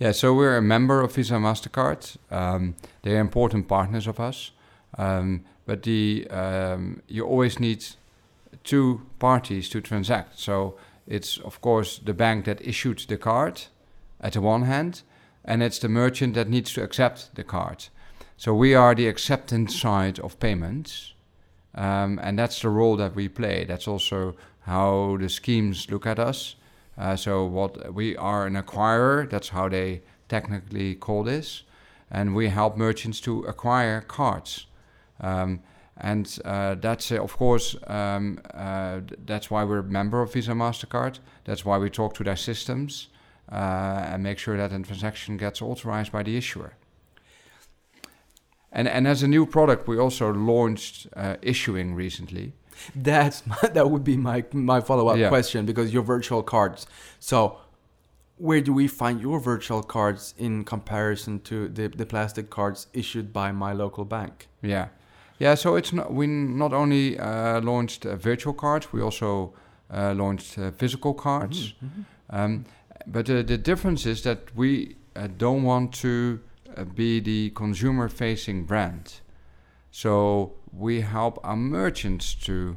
[0.00, 2.16] Yeah, so we're a member of Visa and Mastercard.
[2.30, 4.50] Um, they're important partners of us,
[4.98, 7.84] um, but the um, you always need
[8.64, 10.36] two parties to transact.
[10.40, 10.74] So
[11.06, 13.68] it's of course the bank that issued the card,
[14.20, 15.02] at the one hand,
[15.44, 17.86] and it's the merchant that needs to accept the card.
[18.36, 21.14] So we are the acceptance side of payments,
[21.76, 23.64] um, and that's the role that we play.
[23.64, 26.56] That's also how the schemes look at us.
[26.98, 29.30] Uh, so what we are an acquirer.
[29.30, 31.62] That's how they technically call this,
[32.10, 34.66] and we help merchants to acquire cards.
[35.20, 35.60] Um,
[35.96, 40.52] and uh, that's uh, of course um, uh, that's why we're a member of Visa
[40.52, 41.18] Mastercard.
[41.44, 43.08] That's why we talk to their systems
[43.52, 43.54] uh,
[44.10, 46.72] and make sure that a transaction gets authorized by the issuer.
[48.72, 52.52] And and as a new product, we also launched uh, issuing recently.
[52.94, 55.28] That's my, that would be my my follow up Yeah.
[55.28, 56.86] question because your virtual cards.
[57.18, 57.58] So,
[58.38, 63.32] where do we find your virtual cards in comparison to the the plastic cards issued
[63.32, 64.48] by my local bank?
[64.62, 64.88] Yeah,
[65.40, 65.56] yeah.
[65.56, 69.52] So it's not we not only uh, launched uh, virtual cards, we also
[69.92, 71.74] uh, launched uh, physical cards.
[72.30, 72.64] Um,
[73.06, 76.38] but uh, the difference is that we uh, don't want to
[76.76, 79.20] uh, be the consumer facing brand.
[79.90, 82.76] So we help our merchants to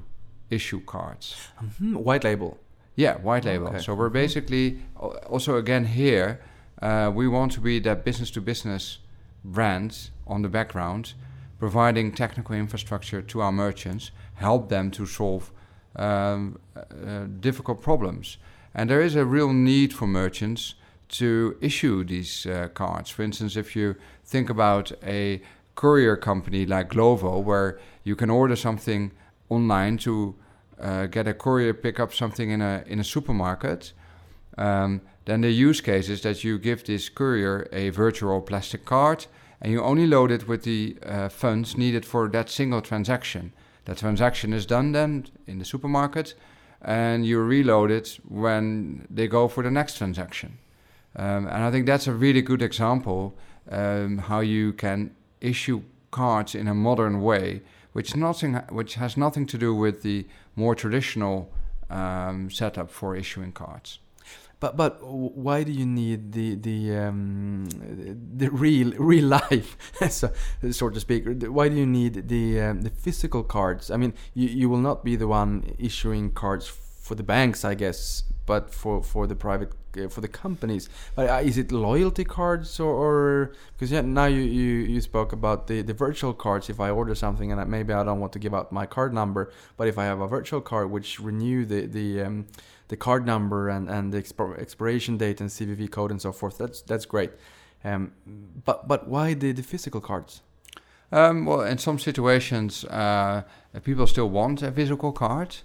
[0.49, 1.35] issue cards.
[1.77, 2.57] Hmm, white label.
[2.95, 3.67] Yeah, white label.
[3.67, 3.79] Okay.
[3.79, 6.39] So we're basically al- also again here.
[6.81, 8.99] Uh, we want to be that business to business
[9.43, 11.13] brand on the background,
[11.63, 15.49] providing technical infrastructure to our merchants, help them to solve
[15.95, 18.37] um, uh, difficult problems.
[18.75, 20.75] And there is a real need for merchants
[21.19, 23.09] to issue these uh, cards.
[23.09, 23.95] For instance, if you
[24.25, 25.41] think about a
[25.75, 29.13] courier company like Glovo, where you can order something
[29.47, 30.35] online to
[30.81, 33.93] uh, get a courier pick up something in a in a supermarket,
[34.57, 39.27] um, then the use case is that you give this courier a virtual plastic card
[39.63, 43.53] and you only load it with the uh, funds needed for that single transaction.
[43.85, 46.35] That transaction is done then in the supermarket,
[46.81, 50.57] and you reload it when they go for the next transaction.
[51.15, 53.35] Um, and I think that's a really good example
[53.71, 57.61] um, how you can issue cards in a modern way,
[57.93, 61.49] which nothing, which has nothing to do with the more traditional
[61.89, 63.99] um, setup for issuing cards.
[64.63, 67.67] But but why do you need the the um,
[68.37, 69.75] the real real life,
[70.09, 70.31] so,
[70.71, 71.25] so to speak?
[71.57, 73.91] Why do you need the um, the physical cards?
[73.91, 76.65] I mean, you, you will not be the one issuing cards
[77.03, 80.87] for the banks, I guess, but for for the private uh, for the companies.
[81.13, 85.67] But uh, is it loyalty cards or, because yeah, now you, you you spoke about
[85.67, 86.69] the the virtual cards.
[86.69, 89.13] If I order something and I, maybe I don't want to give out my card
[89.13, 92.45] number, but if I have a virtual card which renew the the um,
[92.93, 96.59] the card number and, and the expir- expiration date and CVV code and so forth.
[96.59, 97.31] That's that's great.
[97.83, 98.11] Um,
[98.65, 100.41] but but why the, the physical cards?
[101.11, 103.41] Um, well, in some situations, uh,
[103.83, 105.55] people still want a physical card.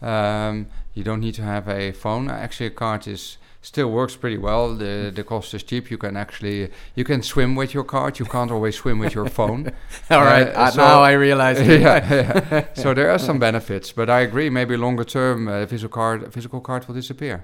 [0.00, 2.30] Um, you don't need to have a phone.
[2.30, 3.36] Actually, a card is
[3.68, 4.64] still works pretty well.
[4.82, 5.84] The the cost is cheap.
[5.90, 6.58] You can actually
[6.98, 8.18] you can swim with your card.
[8.18, 9.62] You can't always swim with your phone.
[10.10, 11.58] All right, Uh, uh, so- now I realize.
[11.66, 12.64] yeah, yeah.
[12.82, 14.50] So there are some benefits, but I agree.
[14.50, 17.36] Maybe longer term, a physical card, physical card will disappear.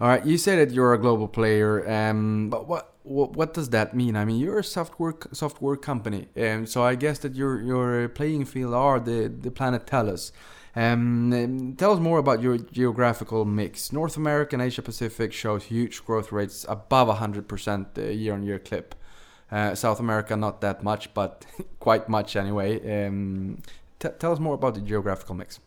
[0.00, 3.68] All right, you say that you're a global player, um, but what, what what does
[3.70, 4.16] that mean?
[4.16, 8.46] I mean, you're a software software company, um, so I guess that your your playing
[8.46, 10.32] field are the the planet Tellus.
[10.74, 13.92] Um, um, tell us more about your geographical mix.
[13.92, 18.94] North America and Asia Pacific shows huge growth rates above 100% year on year clip.
[19.50, 21.44] Uh, South America, not that much, but
[21.80, 23.06] quite much anyway.
[23.06, 23.58] Um,
[23.98, 25.60] tell us more about the geographical mix.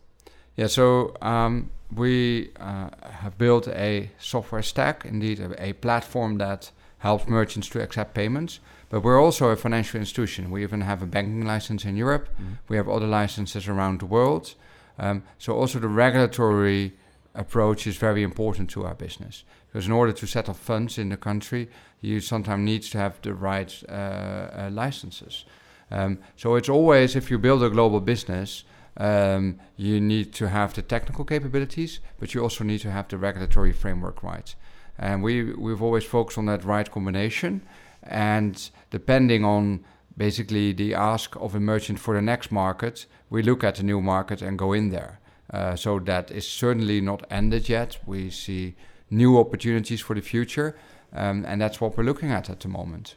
[0.56, 6.72] Yeah, so um, we uh, have built a software stack, indeed, a, a platform that
[7.00, 8.60] helps merchants to accept payments.
[8.90, 10.50] But we're also a financial institution.
[10.50, 12.30] We even have a banking license in Europe.
[12.68, 14.56] We have other licenses around the world.
[14.98, 16.94] Um, so also the regulatory
[17.34, 21.18] approach is very important to our business because in order to settle funds in the
[21.18, 21.70] country,
[22.02, 25.46] you sometimes need to have the right uh, uh, licenses.
[25.92, 28.64] Um, so it's always if you build a global business,
[28.98, 33.18] um, you need to have the technical capabilities, but you also need to have the
[33.18, 34.56] regulatory framework right.
[34.98, 37.62] And we we've always focused on that right combination,
[38.04, 39.84] and depending on
[40.18, 44.02] basically the ask of a merchant for the next market, we look at the new
[44.02, 45.20] market and go in there.
[45.52, 47.98] Uh, so that is certainly not ended yet.
[48.06, 48.76] We see
[49.10, 50.76] new opportunities for the future,
[51.14, 53.16] um, and that's what we're looking at at the moment.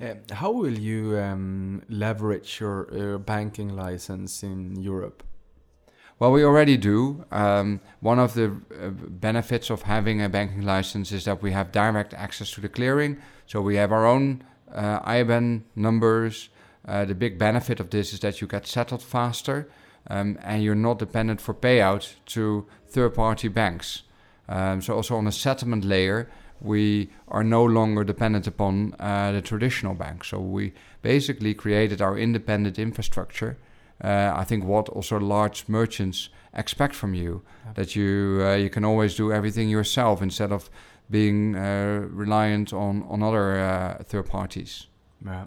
[0.00, 5.22] Uh, how will you um, leverage your uh, banking license in Europe?
[6.18, 7.24] Well, we already do.
[7.30, 11.72] Um, one of the uh, benefits of having a banking license is that we have
[11.72, 13.18] direct access to the clearing.
[13.46, 16.48] So we have our own uh, IBAN numbers.
[16.86, 19.68] Uh, the big benefit of this is that you get settled faster
[20.08, 24.02] um, and you're not dependent for payout to third party banks.
[24.48, 26.28] Um, so, also on a settlement layer,
[26.60, 30.28] we are no longer dependent upon uh, the traditional banks.
[30.28, 33.56] So, we basically created our independent infrastructure.
[34.02, 37.42] Uh, I think what also large merchants expect from you
[37.74, 40.68] that you uh, you can always do everything yourself instead of
[41.10, 44.86] being uh, reliant on on other uh, third parties.
[45.24, 45.46] Yeah.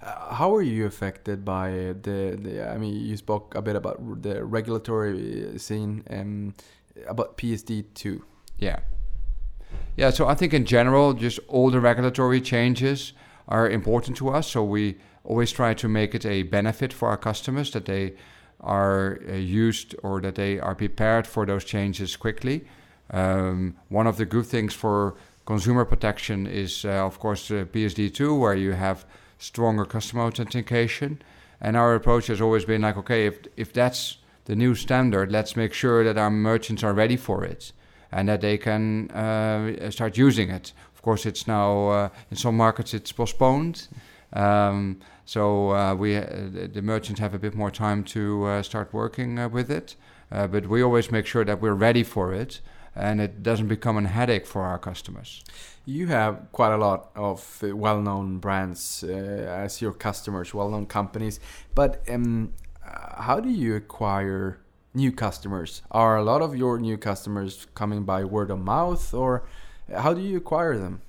[0.00, 1.70] Uh, how are you affected by
[2.02, 2.70] the, the?
[2.70, 6.54] I mean, you spoke a bit about the regulatory scene um,
[7.08, 8.24] about PSD two.
[8.58, 8.80] Yeah.
[9.96, 13.14] Yeah, so I think in general, just all the regulatory changes
[13.48, 14.50] are important to us.
[14.50, 18.14] So we always try to make it a benefit for our customers that they
[18.60, 22.64] are uh, used or that they are prepared for those changes quickly.
[23.10, 28.38] Um, one of the good things for consumer protection is, uh, of course, uh, PSD2,
[28.38, 29.06] where you have
[29.38, 31.22] stronger customer authentication.
[31.60, 35.56] And our approach has always been like, okay, if, if that's the new standard, let's
[35.56, 37.72] make sure that our merchants are ready for it.
[38.12, 40.72] and that they can uh, start using it.
[40.94, 43.88] Of course, it's now uh, in some markets it's postponed.
[44.32, 46.24] Um, so uh, we, uh,
[46.72, 49.96] the merchants have a bit more time to start working with it,
[50.30, 52.60] but we always make sure that we're ready for it,
[52.96, 55.44] and it doesn't become a headache for our customers.
[55.84, 61.38] You have quite a lot of uh, well-known brands uh, as your customers, well-known companies.
[61.74, 64.58] But um, how do you acquire
[64.94, 65.82] new customers?
[65.90, 69.44] Are a lot of your new customers coming by word of mouth, or
[69.94, 71.02] how do you acquire them?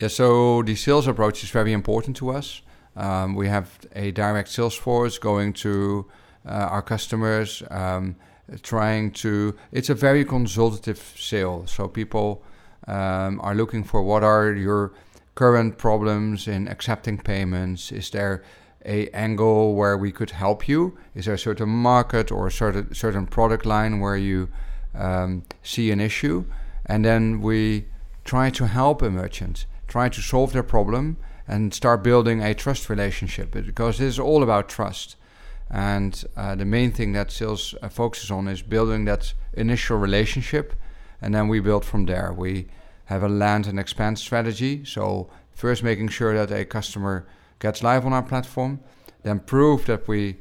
[0.00, 2.62] Yeah, so the sales approach is very important to us.
[2.96, 6.06] Um, we have a direct sales force going to
[6.46, 8.16] uh, our customers, um,
[8.62, 9.54] trying to.
[9.72, 11.66] It's a very consultative sale.
[11.66, 12.42] So people
[12.86, 14.92] um, are looking for what are your
[15.34, 17.92] current problems in accepting payments.
[17.92, 18.42] Is there
[18.84, 20.96] a angle where we could help you?
[21.14, 24.48] Is there a certain market or a certain certain product line where you
[24.94, 26.44] um, see an issue?
[26.86, 27.86] And then we
[28.24, 32.90] try to help a merchant, try to solve their problem and start building a trust
[32.90, 35.16] relationship because is all about trust.
[35.70, 40.74] And uh, the main thing that sales uh, focuses on is building that initial relationship,
[41.20, 42.32] and then we build from there.
[42.32, 42.68] We
[43.06, 44.84] have a land and expand strategy.
[44.84, 47.26] So, first making sure that a customer
[47.58, 48.80] gets live on our platform,
[49.22, 50.36] then prove that we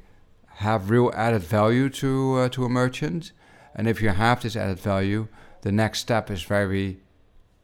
[0.57, 3.31] have real added value to, uh, to a merchant.
[3.75, 5.27] And if you have this added value,
[5.61, 6.99] the next step is very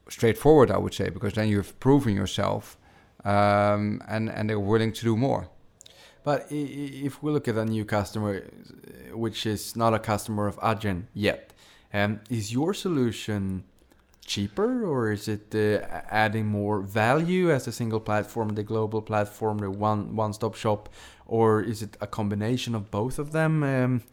[0.10, 2.78] straightforward, I would say, because then you've proven yourself
[3.26, 5.50] um, and and they're willing to do more.
[6.24, 10.58] But if we look at a new customer, uh, which is not a customer of
[10.60, 11.54] Adyen yet,
[11.94, 13.66] um, is your solution
[14.26, 19.58] cheaper or is it uh, adding more value as a single platform, the global platform,
[19.58, 20.90] the one one-stop shop,
[21.26, 23.64] or is it a combination of both of them?
[23.64, 24.04] Um,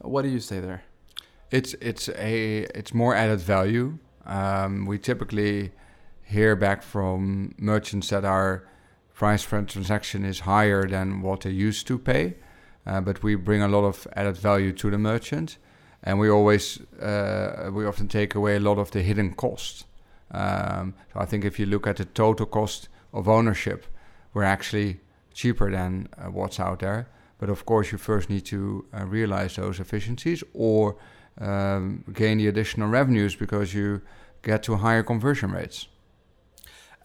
[0.00, 0.84] what do you say there?
[1.50, 3.98] It's it's a it's more added value.
[4.24, 5.72] Um, we typically
[6.22, 8.66] hear back from merchants that our
[9.16, 12.34] price per transaction is higher than what they used to pay,
[12.86, 15.56] uh, but we bring a lot of added value to the merchant,
[16.02, 19.84] and we always uh, we often take away a lot of the hidden costs.
[20.30, 23.86] Um, so I think if you look at the total cost of ownership,
[24.34, 25.00] we're actually
[25.32, 27.08] cheaper than uh, what's out there.
[27.38, 30.96] But of course, you first need to uh, realize those efficiencies or
[31.40, 34.02] um, gain the additional revenues because you
[34.42, 35.88] get to higher conversion rates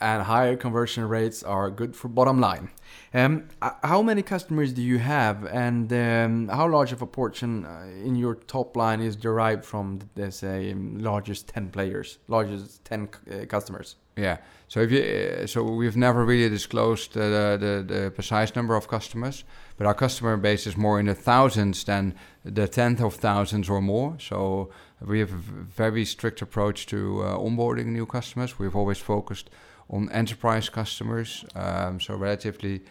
[0.01, 2.69] and higher conversion rates are good for bottom line.
[3.13, 3.47] Um,
[3.83, 8.15] how many customers do you have, and um, how large of a portion uh, in
[8.15, 13.95] your top line is derived from, let's say, largest ten players, largest ten uh, customers?
[14.17, 14.37] Yeah.
[14.67, 18.87] So if you, uh, so we've never really disclosed the, the, the precise number of
[18.87, 19.45] customers,
[19.77, 23.81] but our customer base is more in the thousands than the tenth of thousands or
[23.81, 24.17] more.
[24.19, 28.59] So we have a very strict approach to uh, onboarding new customers.
[28.59, 29.49] We've always focused
[29.91, 32.81] on enterprise customers, um, so relatively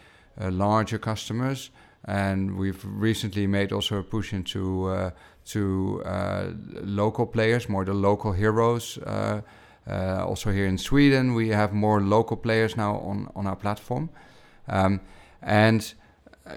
[0.40, 1.70] uh, larger customers.
[2.04, 5.10] And we've recently made also a push into uh,
[5.46, 6.50] to uh,
[6.82, 8.98] local players, more the local heroes.
[8.98, 9.40] Uh,
[9.86, 14.08] uh, also here in Sweden, we have more local players now on on our platform.
[14.68, 15.00] Um,
[15.42, 15.94] and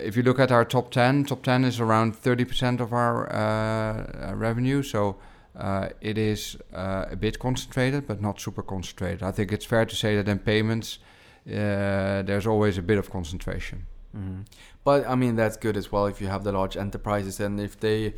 [0.01, 4.33] if you look at our top 10, top 10 is around 30% of our uh,
[4.33, 4.81] revenue.
[4.81, 5.17] So
[5.55, 9.23] uh, it is uh, a bit concentrated, but not super concentrated.
[9.23, 10.99] I think it's fair to say that in payments,
[11.47, 13.85] uh, there's always a bit of concentration.
[14.15, 14.41] Mm-hmm.
[14.83, 17.79] But I mean that's good as well if you have the large enterprises and if
[17.79, 18.13] they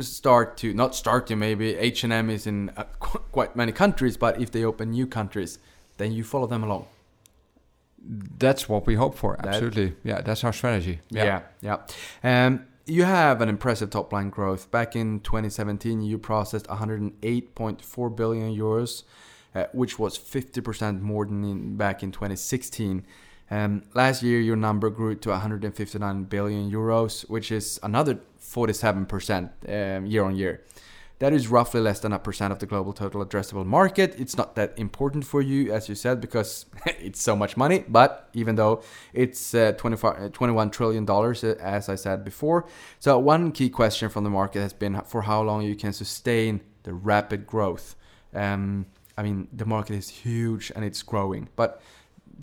[0.00, 3.72] start to not start to maybe H and M is in uh, qu- quite many
[3.72, 5.58] countries, but if they open new countries,
[5.96, 6.86] then you follow them along.
[8.00, 9.36] That's what we hope for.
[9.44, 10.20] Absolutely, that, yeah.
[10.20, 11.00] That's our strategy.
[11.10, 11.78] Yeah, yeah.
[12.22, 12.46] yeah.
[12.46, 14.70] Um, you have an impressive top line growth.
[14.70, 19.02] Back in 2017, you processed 108.4 billion euros,
[19.54, 23.04] uh, which was 50% more than in, back in 2016.
[23.50, 30.06] Um, last year, your number grew to 159 billion euros, which is another 47% um,
[30.06, 30.62] year on year.
[31.18, 34.14] That is roughly less than a percent of the global total addressable market.
[34.18, 37.84] It's not that important for you, as you said, because it's so much money.
[37.88, 42.66] But even though it's uh, 25, uh, 21 trillion dollars, uh, as I said before.
[43.00, 46.60] So one key question from the market has been for how long you can sustain
[46.84, 47.96] the rapid growth.
[48.32, 51.82] Um, I mean, the market is huge and it's growing, but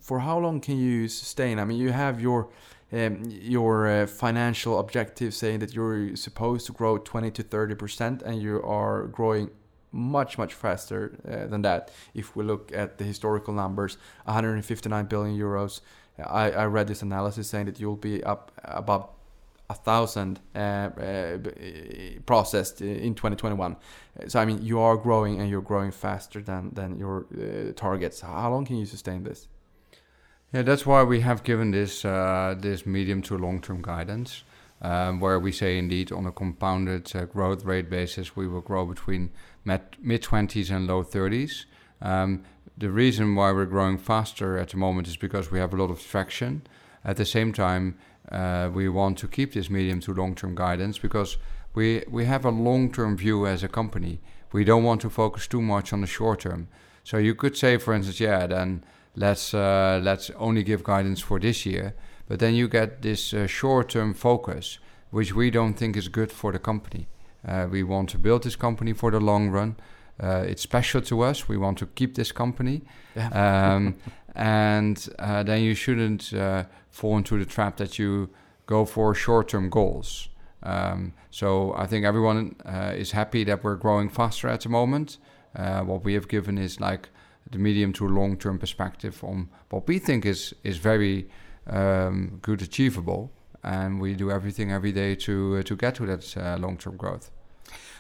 [0.02, 1.60] for how long can you sustain?
[1.60, 2.50] I mean, you have your
[2.94, 8.22] um, your uh, financial objective saying that you're supposed to grow 20 to 30 percent
[8.22, 9.50] and you are growing
[9.92, 15.38] much much faster uh, than that if we look at the historical numbers 159 billion
[15.38, 15.82] euros
[16.24, 19.10] I, I read this analysis saying that you'll be up above
[19.70, 21.38] a thousand uh, uh,
[22.26, 23.76] processed in 2021.
[24.28, 28.22] So I mean, you are growing and you're growing faster than than your uh, targets.
[28.22, 29.48] How long can you sustain this?
[30.56, 34.46] Yeah, that's why we have given this uh, this medium to long term guidance,
[34.82, 38.86] um, where we say indeed on a compounded uh, growth rate basis we will grow
[38.86, 39.32] between
[39.66, 41.66] mid twenties and low thirties.
[42.02, 42.46] Um,
[42.78, 45.92] the reason why we're growing faster at the moment is because we have a lot
[45.92, 46.62] of traction.
[47.04, 47.98] At the same time,
[48.32, 51.36] uh, we want to keep this medium to long term guidance because
[51.74, 54.22] we we have a long term view as a company.
[54.54, 56.70] We don't want to focus too much on the short term.
[57.04, 58.86] So you could say, for instance, yeah, then
[59.16, 61.94] let's uh, let's only give guidance for this year.
[62.28, 64.80] But then you get this uh, short-term focus,
[65.12, 67.08] which we don't think is good for the company.
[67.48, 69.76] Uh, we want to build this company for the long run.
[70.20, 71.48] Uh, it's special to us.
[71.48, 72.82] We want to keep this company,
[73.16, 73.76] Yeah.
[73.76, 73.96] um,
[74.36, 78.30] and uh, then you shouldn't uh, fall into the trap that you
[78.66, 80.30] go for short-term goals.
[80.64, 82.56] Um, so I think everyone
[82.98, 85.20] is happy that we're growing faster at the moment.
[85.54, 87.10] what we have given is like
[87.56, 91.28] the medium to long term perspective on what we think is is very
[91.68, 93.32] um, good achievable,
[93.64, 96.98] and we do everything every day to uh, to get to that uh, long term
[96.98, 97.32] growth.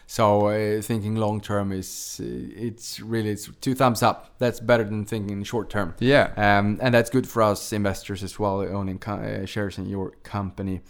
[0.07, 2.25] So uh, thinking long term is uh,
[2.65, 4.35] it's really it's two thumbs up.
[4.37, 5.95] That's better than thinking short term.
[5.99, 10.11] Yeah, Um, and that's good for us investors as well, owning uh, shares in your
[10.23, 10.81] company.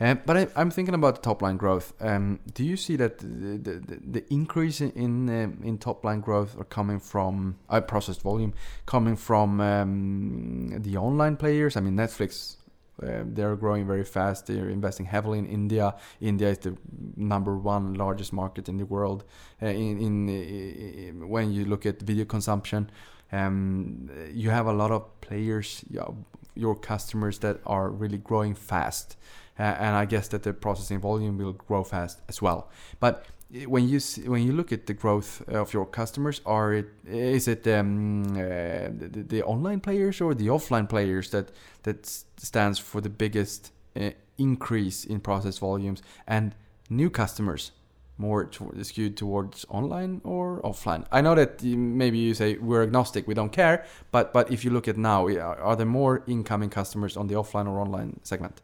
[0.00, 1.92] Uh, but I, I'm thinking about the top line growth.
[2.00, 6.20] Um, do you see that the, the, the increase in in, um, in top line
[6.20, 8.54] growth are coming from uh, processed volume,
[8.86, 11.76] coming from um, the online players?
[11.76, 12.56] I mean, Netflix.
[13.02, 14.46] Uh, they're growing very fast.
[14.46, 15.96] They're investing heavily in India.
[16.20, 16.76] India is the
[17.16, 19.24] number one largest market in the world.
[19.60, 22.88] Uh, in, in, uh, when you look at video consumption,
[23.32, 29.18] um, you have a lot of players, your- customers that are really growing fast, uh,
[29.58, 32.70] and I guess that the processing volume will grow fast as well.
[33.00, 33.24] But
[33.54, 36.88] uh, when you see, when you look at the growth of your customers, are it
[37.06, 41.50] is it um, uh, the, the online players or the offline players that
[41.82, 46.54] that stands for the biggest uh, increase in process volumes and
[46.90, 47.72] new customers?
[48.16, 51.04] more to- skewed towards online or offline?
[51.10, 54.70] I know that maybe you say we're agnostic, we don't care, but but if you
[54.70, 58.60] look at now, are there more incoming customers on the offline or online segment?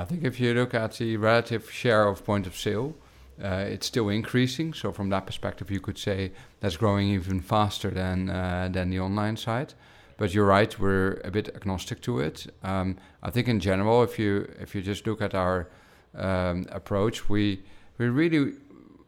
[0.00, 2.94] I think if you look at the relative share of point of sale,
[3.42, 4.72] uh, it's still increasing.
[4.72, 9.00] So from that perspective, you could say that's growing even faster than uh, than the
[9.00, 9.74] online side.
[10.16, 12.46] But you're right, we're a bit agnostic to it.
[12.62, 15.68] Um, I think in general, if you if you just look at our
[16.14, 17.62] um, approach, we
[17.98, 18.54] we really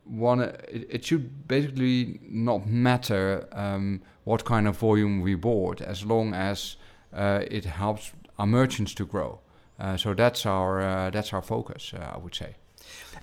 [0.05, 0.43] want.
[0.43, 6.35] It, it should basically not matter um, what kind of volume we board, as long
[6.35, 6.77] as
[7.13, 9.39] uh, it helps our merchants to grow.
[9.79, 12.55] Uh, so that's our uh, that's our focus, uh, I would say.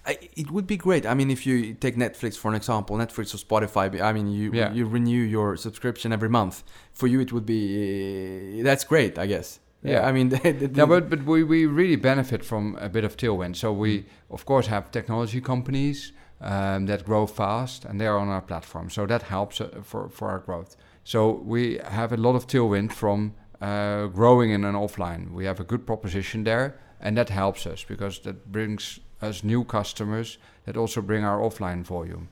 [0.05, 1.05] I, it would be great.
[1.05, 4.01] I mean, if you take Netflix for an example, Netflix or Spotify.
[4.01, 4.73] I mean, you Yeah.
[4.73, 6.63] you renew your subscription every month.
[6.93, 9.59] For you, it would be uh, that's great, I guess.
[9.83, 10.07] Yeah.
[10.07, 13.15] I mean, the, the, Yeah, but but we, we really benefit from a bit of
[13.15, 13.55] tailwind.
[13.55, 18.27] So we of course have technology companies um, that grow fast, and they are on
[18.29, 18.89] our platform.
[18.89, 20.75] So that helps for for our growth.
[21.03, 25.31] So we have a lot of tailwind from uh, growing in an offline.
[25.31, 29.63] We have a good proposition there, and that helps us because that brings us new
[29.63, 32.27] customers that also bring our offline volume.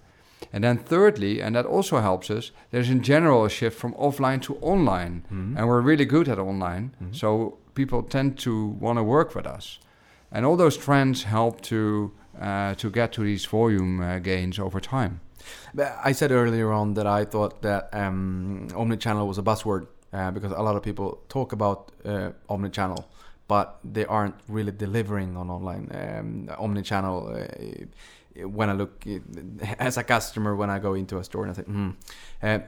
[0.53, 4.41] And then thirdly, and that also helps us, there's in general a shift from offline
[4.43, 5.23] to online.
[5.31, 5.57] Mhm.
[5.57, 6.91] And we're really good at online.
[7.01, 7.15] Mhm.
[7.15, 9.79] So people tend to want to work with us.
[10.31, 12.11] And all those trends help to
[12.41, 15.19] uh, to get to these volume uh, gains over time.
[16.05, 20.51] I said earlier on that I thought that um, omnichannel was a buzzword uh, because
[20.51, 23.03] a lot of people talk about uh, omnichannel,
[23.47, 27.19] but they aren't really delivering on online um, omnichannel.
[27.41, 27.85] Uh,
[28.47, 29.05] when I look
[29.79, 31.89] as a customer, when I go into a store and I say, hmm.
[32.41, 32.59] Uh,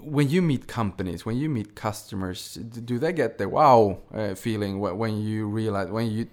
[0.00, 4.80] when you meet companies, when you meet customers, do they get the wow uh, feeling
[4.80, 6.28] when you realize when you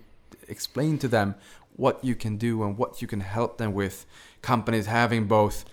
[0.48, 1.36] explain to them
[1.76, 4.06] what you can do and what you can help them with?
[4.42, 5.64] Companies having both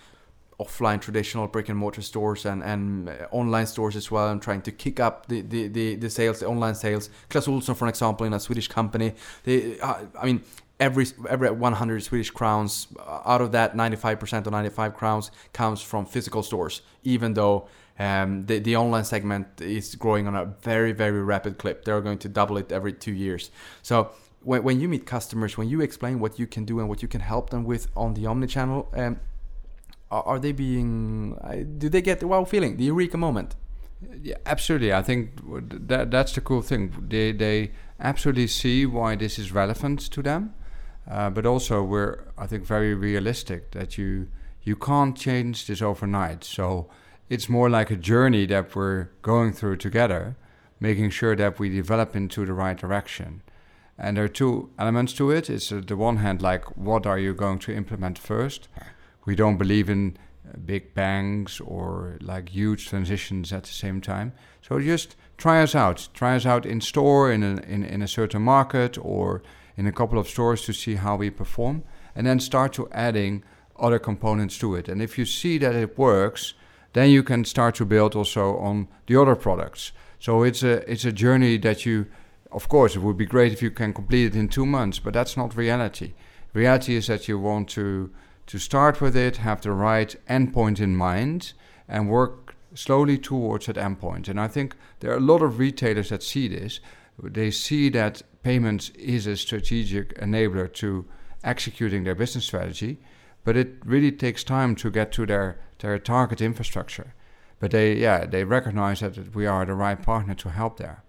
[0.61, 4.61] offline traditional brick and mortar stores and, and uh, online stores as well and trying
[4.61, 7.09] to kick up the, the, the, the sales, the online sales.
[7.29, 10.43] Clas Ohlson, for example, in a Swedish company, they, uh, I mean,
[10.79, 16.05] every every 100 Swedish crowns, uh, out of that, 95% or 95 crowns comes from
[16.05, 17.67] physical stores, even though
[17.99, 21.85] um, the, the online segment is growing on a very, very rapid clip.
[21.85, 23.51] They're going to double it every two years.
[23.83, 24.11] So
[24.43, 27.07] when, when you meet customers, when you explain what you can do and what you
[27.07, 29.19] can help them with on the omnichannel, um,
[30.11, 31.35] are, are they being,
[31.77, 33.55] do they get the wow feeling, the eureka moment?
[34.21, 34.93] Yeah, absolutely.
[34.93, 35.31] I think
[35.87, 36.91] that that's the cool thing.
[37.07, 40.53] They they absolutely see why this is relevant to them.
[41.09, 44.27] Uh, but also, we're I think very realistic that you
[44.63, 46.43] you can't change this overnight.
[46.43, 46.89] So
[47.29, 50.35] it's more like a journey that we're going through together,
[50.79, 53.41] making sure that we develop into the right direction.
[53.97, 55.49] And there are two elements to it.
[55.49, 58.67] It's uh, the one hand, like what are you going to implement first?
[59.25, 60.17] We don't believe in
[60.47, 64.33] uh, big bangs or like huge transitions at the same time.
[64.61, 66.09] So just try us out.
[66.13, 69.41] Try us out in store in a, in, in a certain market or
[69.77, 71.83] in a couple of stores to see how we perform,
[72.15, 73.43] and then start to adding
[73.79, 74.89] other components to it.
[74.89, 76.53] And if you see that it works,
[76.93, 79.91] then you can start to build also on the other products.
[80.19, 82.05] So it's a it's a journey that you,
[82.51, 85.13] of course, it would be great if you can complete it in two months, but
[85.13, 86.13] that's not reality.
[86.53, 88.11] Reality is that you want to
[88.47, 91.53] to start with it, have the right endpoint in mind,
[91.87, 94.27] and work slowly towards that endpoint.
[94.27, 96.79] And I think there are a lot of retailers that see this.
[97.21, 101.05] They see that payments is a strategic enabler to
[101.43, 102.99] executing their business strategy,
[103.43, 107.13] but it really takes time to get to their, their target infrastructure.
[107.59, 111.03] But they, yeah, they recognize that we are the right partner to help there.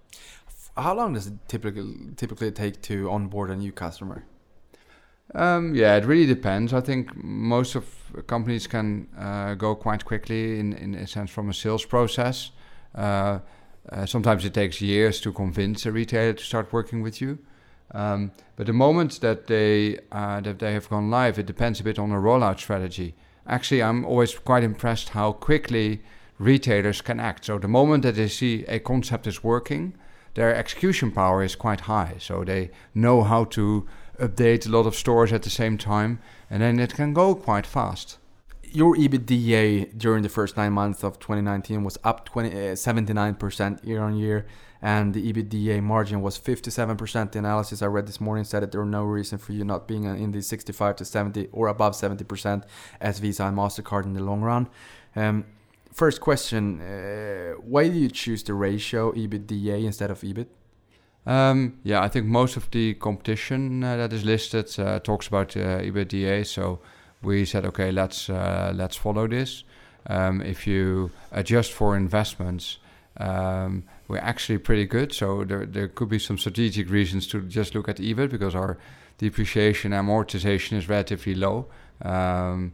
[0.77, 4.25] How long does it typically typically take to onboard a new customer?
[5.35, 6.73] Um, yeah, it really depends.
[6.73, 7.87] I think most of
[8.27, 12.51] companies can uh, go quite quickly in, in a sense from a sales process.
[12.95, 13.39] Uh,
[13.91, 17.39] uh, sometimes it takes years to convince a retailer to start working with you.
[17.95, 21.85] Um, but the moment that they uh, that they have gone live, it depends a
[21.85, 23.15] bit on the rollout strategy.
[23.47, 26.01] Actually, I'm always quite impressed how quickly
[26.39, 27.45] retailers can act.
[27.45, 29.95] So the moment that they see a concept is working,
[30.35, 32.15] their execution power is quite high.
[32.19, 33.87] So they know how to
[34.19, 37.67] update a lot of stores at the same time, and then it can go quite
[37.67, 38.19] fast.
[38.65, 44.03] Your EBITDA during the first nine months of 2019 was up 20, uh, 79% year
[44.03, 44.47] on year,
[44.81, 47.33] and the EBITDA margin was 57%.
[47.33, 49.87] The analysis I read this morning said that there were no reason for you not
[49.87, 52.65] being in the 65 to 70 or above 70%
[53.01, 54.69] as Visa and Mastercard in the long run.
[55.15, 55.45] Um,
[55.93, 60.47] first question: uh, Why do you choose the ratio EBITDA instead of EBIT?
[61.27, 65.57] Um, yeah, I think most of the competition uh, that is listed uh, talks about
[65.57, 66.47] uh, EBITDA.
[66.47, 66.81] So
[67.23, 69.65] we said, okay, let's uh, let's follow this.
[70.07, 72.79] Um, if you adjust for investments,
[73.19, 75.13] um, we're actually pretty good.
[75.13, 78.79] So there there could be some strategic reasons to just look at EBIT because our
[79.19, 81.69] depreciation amortization is relatively low.
[82.05, 82.73] Um,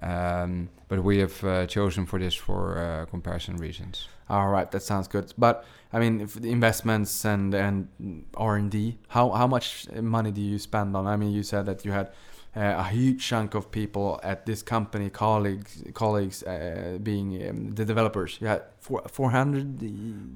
[0.00, 4.08] um, but we have uh, chosen for this for uh, comparison reasons.
[4.30, 5.32] All right, that sounds good.
[5.36, 7.88] But I mean, if the investments and and
[8.36, 11.06] R and D, how how much money do you spend on?
[11.06, 12.12] I mean, you said that you had
[12.56, 17.84] uh, a huge chunk of people at this company, colleagues colleagues uh, being um, the
[17.84, 18.38] developers.
[18.40, 19.82] Yeah, four four hundred.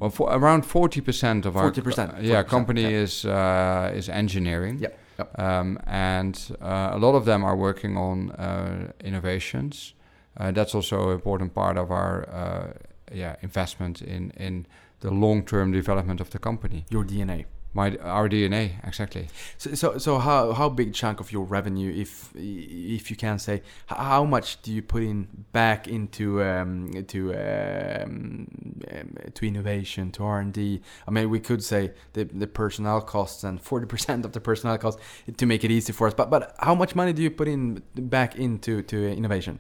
[0.01, 3.03] Well, for around forty percent of 40%, our 40%, yeah company yeah.
[3.03, 4.79] is uh, is engineering.
[4.81, 4.89] Yeah.
[5.19, 5.39] Yep.
[5.39, 9.95] Um, and uh, a lot of them are working on uh, innovations.
[10.37, 12.75] Uh, that's also an important part of our
[13.13, 14.67] yeah investment in in
[15.01, 16.87] the long term development of the company.
[16.91, 17.45] Your DNA.
[17.75, 19.27] My our DNA exactly.
[19.59, 23.63] So, so so how how big chunk of your revenue, if if you can say,
[23.87, 28.47] how much do you put in back into um, to um,
[28.93, 30.83] um to innovation to R and D?
[31.09, 34.79] I mean, we could say the the personnel costs and forty percent of the personnel
[34.79, 35.03] costs
[35.37, 36.15] to make it easy for us.
[36.15, 39.59] But but how much money do you put in back into to innovation?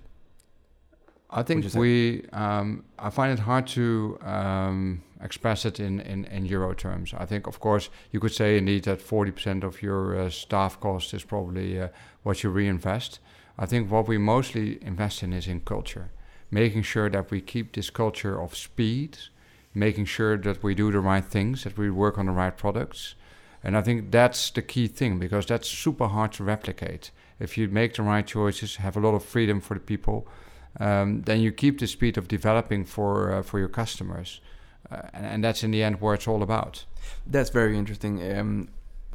[1.36, 2.24] I think we.
[2.32, 7.12] Um, I find it hard to um, express it in, in, in euro terms.
[7.12, 10.78] I think, of course, you could say indeed that forty percent of your uh, staff
[10.78, 11.88] cost is probably uh,
[12.22, 13.18] what you reinvest.
[13.58, 16.12] I think what we mostly invest in is in culture,
[16.50, 19.18] making sure that we keep this culture of speed,
[19.74, 23.16] making sure that we do the right things, that we work on the right products,
[23.62, 27.10] and I think that's the key thing because that's super hard to replicate.
[27.40, 30.28] If you make the right choices, have a lot of freedom for the people
[30.80, 34.40] um, then you keep the speed of developing for uh, for your customers,
[34.90, 36.84] uh, and, and, that's in the end where it's all about.
[37.26, 38.20] That's very interesting.
[38.36, 38.68] Um,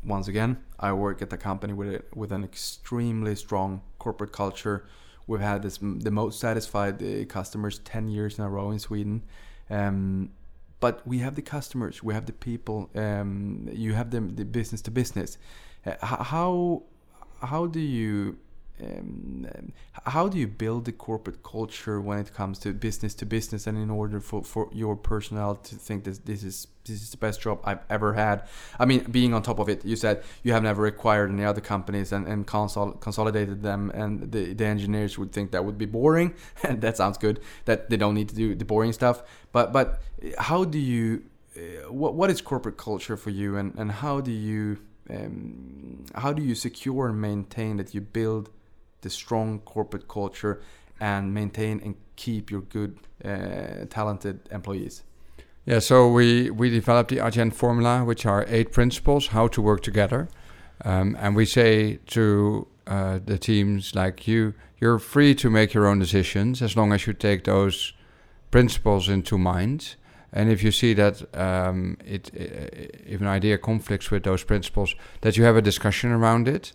[0.04, 4.86] once again, I work at a company with with an extremely strong corporate culture.
[5.28, 9.24] We've had this the most satisfied uh, customers ten years in a row in Sweden.
[9.70, 10.32] Um,
[10.80, 14.82] but we have the customers, we have the people, um, you have the, the business
[14.84, 15.38] to business.
[15.86, 16.84] Uh, how
[17.42, 18.38] how do you
[18.82, 19.74] um,
[20.06, 23.78] how do you build the corporate culture when it comes to business to business and
[23.78, 27.42] in order for, for your personnel to think that this is this is the best
[27.42, 28.48] job I've ever had?
[28.80, 31.62] I mean being on top of it you said you have never acquired any other
[31.62, 35.86] companies and, and consol- consolidated them and the, the engineers would think that would be
[35.86, 36.34] boring.
[36.64, 39.24] And that sounds good that they don't need to do the boring stuff.
[39.52, 40.02] But but
[40.38, 41.24] how do you
[41.58, 44.78] uh, what what is corporate culture for you, and and how do you
[45.10, 48.50] um, how do you secure and maintain that you build
[49.02, 50.62] the strong corporate culture
[51.00, 55.04] and maintain and keep your good, uh, talented employees?
[55.66, 59.82] Yeah, so we, we developed the Adyen formula, which are eight principles how to work
[59.82, 60.28] together.
[60.84, 65.86] Um, and we say to uh, the teams like you, you're free to make your
[65.86, 67.94] own decisions as long as you take those
[68.50, 69.96] principles into mind.
[70.32, 75.38] And if you see that um, it, if an idea conflicts with those principles, that
[75.38, 76.72] you have a discussion around it.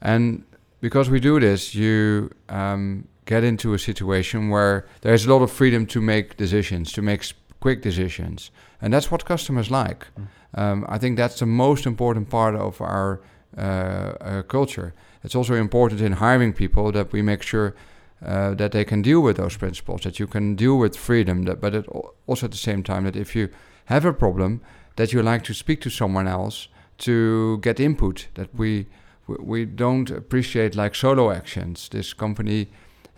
[0.00, 0.44] And
[0.84, 5.50] because we do this, you um, get into a situation where there's a lot of
[5.50, 7.22] freedom to make decisions, to make
[7.58, 8.50] quick decisions,
[8.82, 10.00] and that's what customers like.
[10.04, 10.26] Mm.
[10.60, 13.22] Um, I think that's the most important part of our
[13.56, 14.92] uh, uh, culture.
[15.22, 17.74] It's also important in hiring people that we make sure
[18.22, 21.62] uh, that they can deal with those principles, that you can deal with freedom, that,
[21.62, 21.86] but it
[22.26, 23.48] also at the same time that if you
[23.86, 24.60] have a problem,
[24.96, 26.68] that you like to speak to someone else
[26.98, 28.28] to get input.
[28.34, 28.86] That we
[29.26, 31.88] we don't appreciate like solo actions.
[31.88, 32.68] This company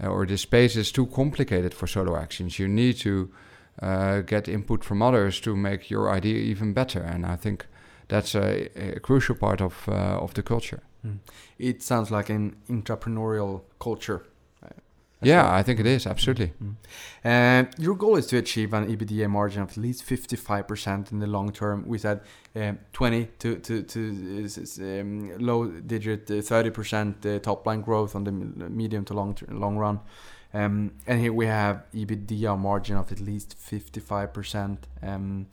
[0.03, 2.59] uh, or this space is too complicated for solo actions.
[2.59, 3.31] You need to
[3.83, 7.01] uh, get input from others to make your idea even better.
[7.01, 7.67] And I think
[8.09, 9.93] that's a, a crucial part of uh,
[10.23, 10.83] of the culture.
[11.05, 11.19] Mm.
[11.59, 14.23] It sounds like an entrepreneurial culture.
[15.23, 15.53] Yeah, well.
[15.53, 16.53] I think it is absolutely.
[16.63, 16.75] Mm.
[17.25, 21.19] And your goal is to achieve an EBITDA margin of at least fifty-five percent in
[21.19, 21.85] the long term.
[21.87, 22.21] We said
[22.55, 24.49] um, twenty to to to
[24.81, 29.37] um, low digit uh, thirty percent uh, top line growth on the medium to long
[29.49, 30.01] long run.
[30.55, 34.79] Um, and here we have EBITDA margin of at least 55%.
[35.03, 35.49] Um,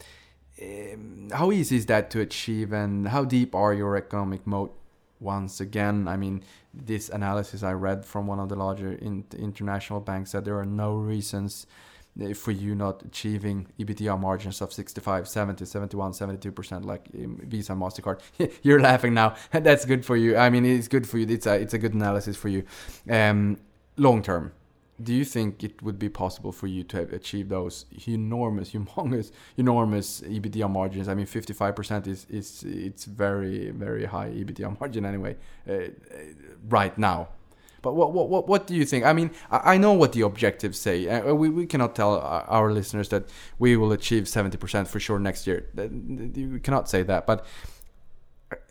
[0.62, 4.78] um, how easy is that to achieve and how deep are your economic moat?
[5.24, 6.44] Once again, I mean,
[6.74, 10.66] this analysis I read from one of the larger in international banks said there are
[10.66, 11.66] no reasons
[12.22, 18.20] uh, for you not achieving EBITDA margins of 65, 70, 71, 72% like Visa MasterCard.
[18.62, 19.36] You're laughing now.
[19.52, 20.38] That's good for you.
[20.38, 21.26] I mean, it's good for you.
[21.28, 22.66] It's a, it's a good analysis for you.
[23.10, 23.58] Um,
[23.98, 24.52] long term,
[25.02, 30.22] do you think it would be possible for you to achieve those enormous, humongous, enormous
[30.22, 31.08] EBITDA margins?
[31.08, 35.36] I mean, 55% is is it's very very high EBITDA margin anyway,
[35.70, 35.90] uh,
[36.70, 37.30] right now.
[37.82, 39.04] But what, what what what do you think?
[39.04, 41.10] I mean, I, I know what the objectives say.
[41.10, 43.24] Uh, we, we cannot tell our listeners that
[43.60, 45.66] we will achieve 70% for sure next year.
[45.76, 47.28] We cannot say that.
[47.28, 47.46] But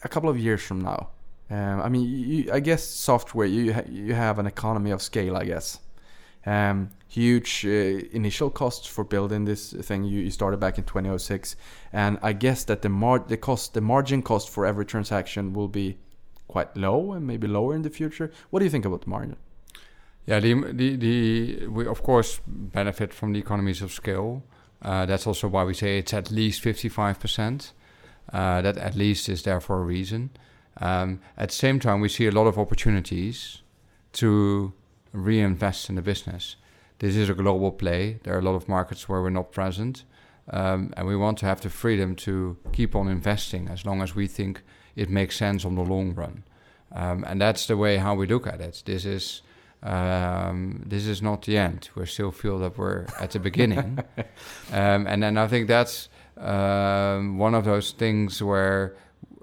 [0.02, 1.10] a couple of years from now,
[1.50, 5.36] um, I mean, you, I guess software you you have an economy of scale.
[5.36, 5.78] I guess
[6.46, 7.68] um, huge uh,
[8.12, 10.04] initial costs for building this thing.
[10.04, 11.56] You, you, started back in 2006,
[11.92, 15.68] and I guess that the mar- the cost, the margin cost for every transaction will
[15.68, 15.98] be
[16.48, 18.30] quite low and maybe lower in the future.
[18.50, 19.36] What do you think about the margin?
[20.26, 24.42] Yeah, the, the, the we of course benefit from the economies of scale.
[24.80, 27.72] Uh, that's also why we say it's at least 55%.
[28.32, 30.30] Uh, that at least is there for a reason.
[30.80, 33.62] Um, at the same time, we see a lot of opportunities
[34.14, 34.72] to
[35.12, 36.56] reinvest in the business.
[36.98, 38.20] This is a global play.
[38.22, 40.04] There are a lot of markets where we're not present.
[40.50, 44.14] Um, and we want to have the freedom to keep on investing as long as
[44.14, 44.62] we think
[44.96, 46.44] it makes sense on the long run.
[46.94, 48.82] Um, and that's the way how we look at it.
[48.84, 49.42] This is
[49.82, 51.90] um, this is not the end.
[51.96, 53.98] We still feel that we're at the beginning.
[54.72, 56.08] Um, and then I think that's
[56.38, 58.96] um, one of those things where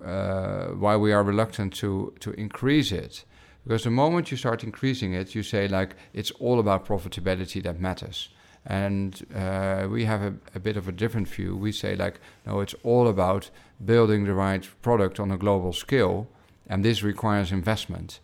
[0.04, 3.26] uh, why we are reluctant to to increase it
[3.70, 7.80] because the moment you start increasing it, you say like it's all about profitability that
[7.80, 8.30] matters.
[8.66, 11.56] And uh, we have a, a, bit of a different view.
[11.56, 13.52] We say like, no, it's all about
[13.86, 16.28] building the right product on a global scale,
[16.66, 18.20] and this requires investment.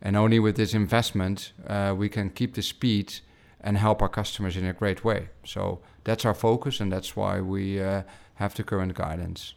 [0.00, 3.12] And only with this investment, uh, we can keep the speed
[3.60, 5.28] and help our customers in a great way.
[5.44, 8.04] So that's our focus, and that's why we uh,
[8.36, 9.52] have the current guidance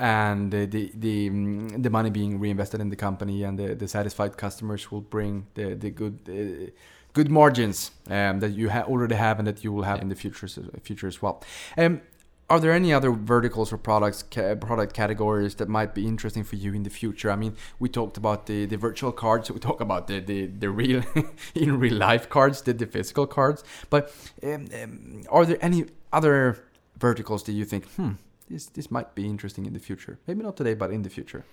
[0.00, 3.86] and the the the, mm, the, money being reinvested in the company and the, the
[3.86, 6.70] satisfied customers will bring the the good uh,
[7.12, 10.02] good margins um, that you ha- already have and that you will have yeah.
[10.02, 10.48] in the future
[10.82, 11.42] future as well.
[11.76, 12.00] Um,
[12.48, 16.56] are there any other verticals or products ca- product categories that might be interesting for
[16.56, 17.30] you in the future?
[17.30, 20.70] I mean, we talked about the, the virtual cards, we talk about the the, the
[20.70, 21.02] real
[21.54, 26.64] in real life cards, the, the physical cards, but um, um are there any other
[26.98, 28.12] verticals that you think, hmm,
[28.50, 30.18] this this might be interesting in the future.
[30.26, 31.44] Maybe not today, but in the future.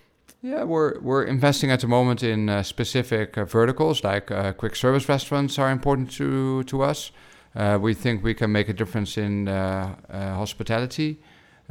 [0.42, 4.76] Yeah, we're we're investing at the moment in uh, specific uh, verticals like uh, quick
[4.76, 7.12] service restaurants are important to to us.
[7.56, 11.18] Uh, we think we can make a difference in uh, uh, hospitality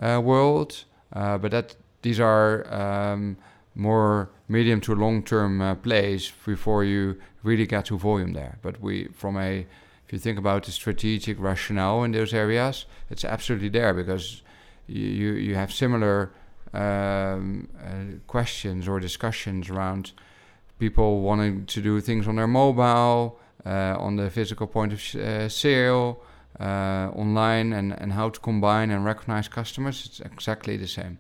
[0.01, 3.37] world, but that these are um,
[3.75, 8.59] more medium to long term plays before you really get to volume there.
[8.63, 9.67] But we from a
[10.07, 14.43] if you think about the strategic rationale in those areas, it's absolutely there because
[14.87, 16.33] you you, have similar
[16.73, 20.13] um, uh, questions or discussions around
[20.79, 25.17] people wanting to do things on their mobile, uh, on the physical point of sh-
[25.17, 26.23] uh, sale,
[26.61, 30.07] uh, online, and, and how to combine and recognize customers.
[30.07, 31.19] It's exactly the same.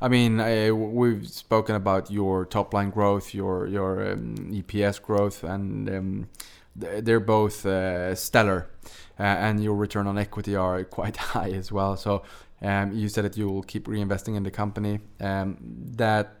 [0.00, 5.44] I mean, uh, we've spoken about your top line growth, your your um, EPS growth,
[5.44, 6.28] and um,
[6.74, 8.68] they're both uh, stellar,
[9.18, 11.96] and your return on equity are quite high as well.
[11.96, 12.22] So
[12.66, 14.98] um, you said that you will keep reinvesting in the company.
[15.20, 15.56] Um,
[15.96, 16.34] that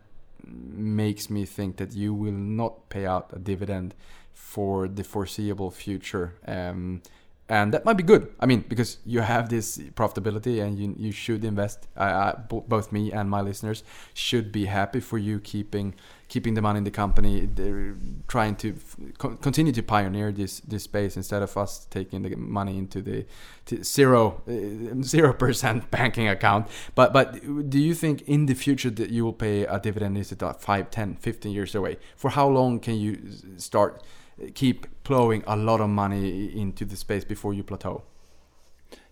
[0.44, 3.94] makes me think that you will not pay out a dividend
[4.32, 6.34] for the foreseeable future.
[6.46, 7.02] Um,
[7.48, 8.34] and that might be good.
[8.40, 11.86] I mean, because you have this profitability, and you you should invest.
[11.96, 15.94] Uh, both me and my listeners should be happy for you keeping
[16.28, 17.46] keeping the money in the company.
[17.46, 17.96] They're
[18.28, 18.74] trying to
[19.18, 23.26] continue to pioneer this this space instead of us taking the money into the
[23.82, 26.68] zero uh, percent banking account.
[26.94, 30.18] But but do you think in the future that you will pay a dividend?
[30.18, 31.98] Is it 5, 10, 15 years away?
[32.16, 33.18] For how long can you
[33.56, 34.02] start?
[34.54, 38.02] keep plowing a lot of money into the space before you plateau?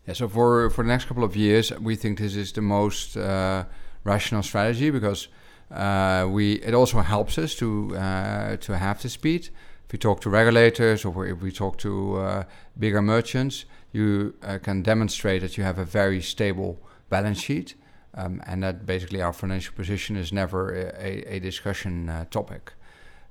[0.06, 3.16] Yeah, so for for the next couple of years, we think this is the most
[3.16, 3.64] uh,
[4.04, 5.28] rational strategy because
[5.75, 9.49] uh, we it also helps us to uh, to have the speed.
[9.87, 12.45] If we talk to regulators or if we talk to uh,
[12.79, 16.79] bigger merchants, you uh, can demonstrate that you have a very stable
[17.11, 17.75] balance sheet,
[18.14, 22.72] um, and that basically our financial position is never a, a discussion uh, topic.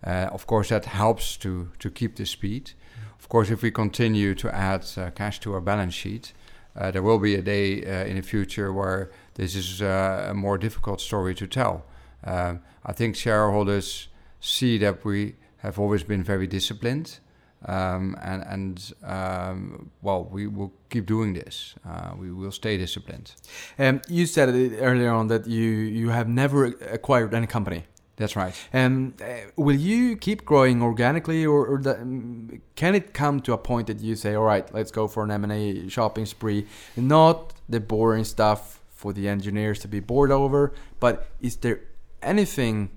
[0.06, 2.72] Uh, of course, that helps to, to keep the speed.
[3.20, 4.86] Of course, if we continue to add
[5.16, 6.34] cash to our balance sheet,
[6.76, 11.34] there will be a day in the future where this is a more difficult story
[11.36, 11.86] to tell.
[12.24, 14.08] Um, I think shareholders
[14.40, 17.20] see that we have always been very disciplined.
[17.66, 21.76] Um, and and um, well, we will keep doing this.
[21.88, 23.32] Uh, we will stay disciplined.
[23.80, 27.84] Um, you said earlier on that you you have never acquired any company.
[28.16, 28.54] That's right.
[28.72, 33.40] And um, uh, will you keep growing organically, or, or the, um, can it come
[33.42, 35.90] to a point that you say, "All right, let's go for an M and A
[35.90, 36.68] shopping spree"?
[36.96, 41.80] Not the boring stuff for the engineers to be bored over, but is there
[42.24, 42.90] anything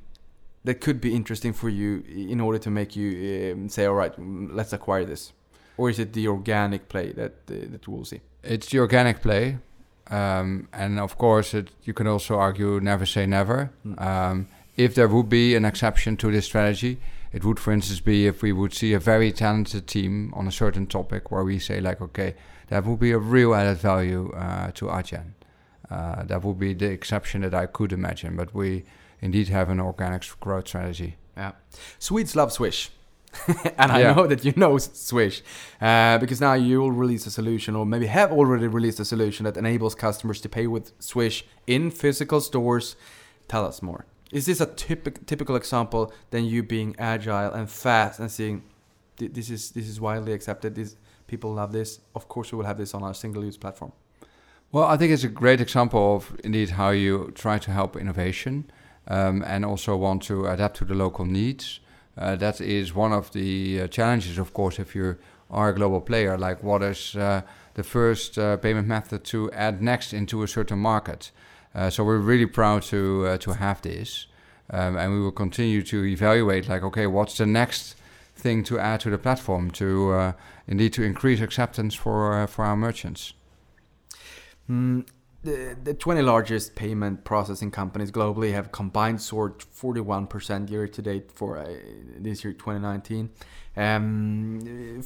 [0.64, 4.14] that could be interesting for you in order to make you um, say, "All right,
[4.18, 5.32] let's acquire this,"
[5.76, 8.20] or is it the organic play that uh, that we'll see?
[8.42, 9.58] It's the organic play,
[10.10, 13.70] um, and of course, it, you can also argue never say never.
[13.86, 14.46] Mm
[14.76, 17.00] if there would be an exception to this strategy,
[17.32, 20.52] it would, for instance, be if we would see a very talented team on a
[20.52, 22.34] certain topic where we say, like, okay,
[22.68, 25.32] that would be a real added value uh, to Adyen.
[25.90, 28.84] Uh, that would be the exception that I could imagine, but we
[29.26, 31.10] indeed have an organic growth strategy.
[31.36, 31.52] Yeah,
[31.98, 32.90] Swedes love Swish.
[33.82, 34.12] and I yeah.
[34.14, 35.42] know that you know Swish
[35.80, 39.44] uh, because now you will release a solution, or maybe have already released a solution
[39.44, 42.96] that enables customers to pay with Swish in physical stores.
[43.48, 44.06] Tell us more.
[44.32, 48.62] Is this a typical typical example than you being agile and fast and seeing
[49.18, 50.74] this is this is widely accepted?
[50.74, 50.96] This
[51.26, 52.00] people love this.
[52.14, 53.92] Of course, we will have this on our single-use platform.
[54.72, 58.70] Well, I think it's a great example of indeed how you try to help innovation
[59.08, 61.80] um, and also want to adapt to the local needs.
[62.18, 65.16] Uh, that is one of the uh, challenges, of course, if you
[65.50, 66.38] are a global player.
[66.38, 67.42] Like, what is uh,
[67.74, 71.30] the first uh, payment method to add next into a certain market?
[71.74, 74.26] Uh, so we're really proud to uh, to have this,
[74.70, 76.68] um, and we will continue to evaluate.
[76.68, 77.96] Like, okay, what's the next
[78.34, 80.34] thing to add to the platform to
[80.66, 83.34] indeed to increase acceptance for for our merchants?
[84.70, 85.06] Mm,
[85.46, 91.30] the, the 20 largest payment processing companies globally have combined soared 41% year to date
[91.32, 91.68] for uh,
[92.18, 93.30] this year 2019.
[93.76, 95.02] Um,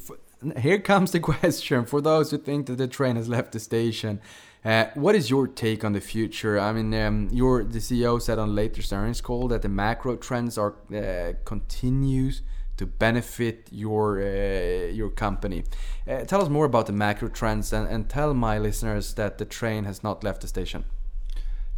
[0.58, 4.20] here comes the question for those who think that the train has left the station.
[4.64, 6.58] Uh, what is your take on the future?
[6.58, 10.58] I mean, um, your the CEO said on latest earnings call that the macro trends
[10.58, 12.42] are uh, continues
[12.80, 15.64] to benefit your uh, your company.
[16.08, 19.44] Uh, tell us more about the macro trends and, and tell my listeners that the
[19.44, 20.84] train has not left the station.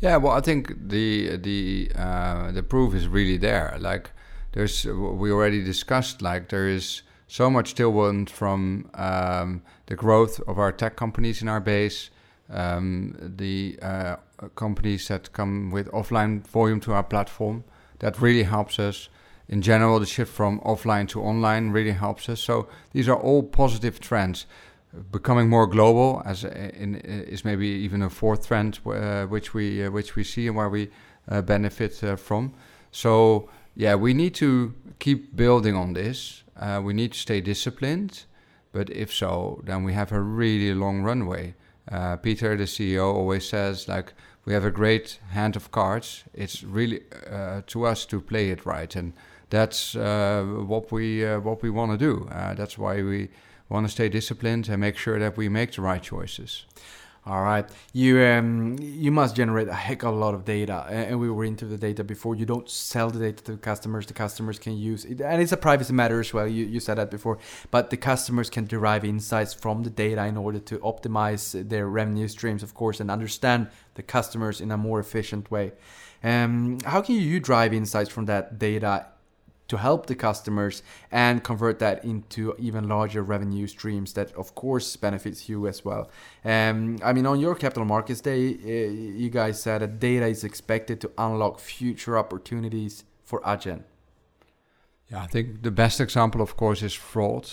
[0.00, 3.76] Yeah, well, I think the the uh, the proof is really there.
[3.78, 4.10] Like,
[4.52, 6.22] there's we already discussed.
[6.22, 11.48] Like, there is so much tailwind from um, the growth of our tech companies in
[11.48, 12.10] our base
[12.52, 14.16] um, the uh,
[14.54, 17.64] companies that come with offline volume to our platform.
[18.00, 19.08] That really helps us.
[19.52, 22.40] In general, the shift from offline to online really helps us.
[22.40, 24.46] So these are all positive trends.
[25.10, 29.90] Becoming more global as in, is maybe even a fourth trend uh, which we uh,
[29.90, 30.88] which we see and where we
[31.28, 32.54] uh, benefit uh, from.
[32.92, 36.44] So yeah, we need to keep building on this.
[36.56, 38.24] Uh, we need to stay disciplined,
[38.72, 41.54] but if so, then we have a really long runway
[41.90, 44.14] Uh, Pieter, the CEO, always says like
[44.46, 46.24] we have a great hand of cards.
[46.32, 47.00] It's really
[47.66, 49.12] to us to play it right, and
[49.52, 52.26] that's uh, what we uh, what we want to do.
[52.32, 53.28] Uh, that's why we
[53.68, 56.64] want to stay disciplined and make sure that we make the right choices.
[57.24, 61.20] All right, you um, you must generate a heck of a lot of data, and
[61.20, 62.34] we were into the data before.
[62.34, 65.52] You don't sell the data to the customers; the customers can use it, and it's
[65.52, 66.48] a privacy matter as well.
[66.48, 67.38] You you said that before,
[67.70, 72.26] but the customers can derive insights from the data in order to optimize their revenue
[72.26, 75.72] streams, of course, and understand the customers in a more efficient way.
[76.24, 79.06] Um, how can you drive insights from that data
[79.68, 84.96] to help the customers and convert that into even larger revenue streams that of course
[84.96, 86.10] benefits you as well
[86.44, 90.44] um, i mean on your capital markets day uh, you guys said that data is
[90.44, 93.82] expected to unlock future opportunities for Adyen.
[95.10, 97.50] Yeah, I think the best example, of course, is fraud.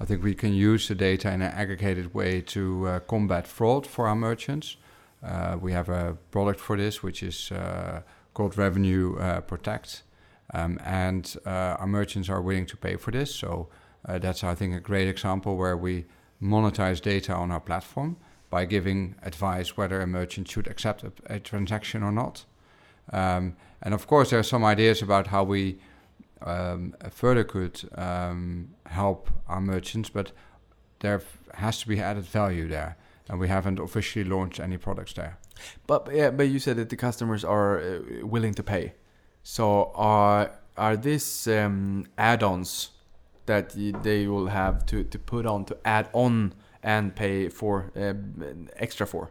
[0.00, 3.86] I think we can use the data in an aggregated way to uh, combat fraud
[3.86, 4.76] for our merchants.
[5.22, 8.00] Uh, we have a product for this, which is uh,
[8.32, 10.02] called Revenue uh, Protect,
[10.52, 13.34] um, and uh, our merchants are willing to pay for this.
[13.34, 13.68] So
[14.06, 16.06] uh, that's, I think, a great example where we
[16.42, 18.16] monetize data on our platform
[18.48, 22.44] by giving advice whether a merchant should accept a, a transaction or not.
[23.12, 25.78] Um, and of course, there are some ideas about how we
[26.42, 30.32] um, further could um, help our merchants, but
[31.00, 31.22] there
[31.54, 32.96] has to be added value there,
[33.28, 35.38] and we haven't officially launched any products there.
[35.86, 38.94] But yeah, but you said that the customers are uh, willing to pay.
[39.42, 42.90] So are are these um, add-ons
[43.46, 43.70] that
[44.02, 48.14] they will have to, to put on to add on and pay for uh,
[48.76, 49.30] extra for?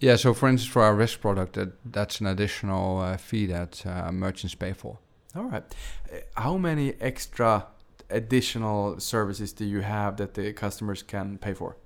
[0.00, 3.84] Yeah, so for instance, for our risk product, that, that's an additional uh, fee that
[3.86, 4.98] uh, merchants pay for.
[5.34, 5.64] All right.
[6.12, 7.66] Uh, How many extra
[8.10, 11.76] additional services do you have that the customers can pay for?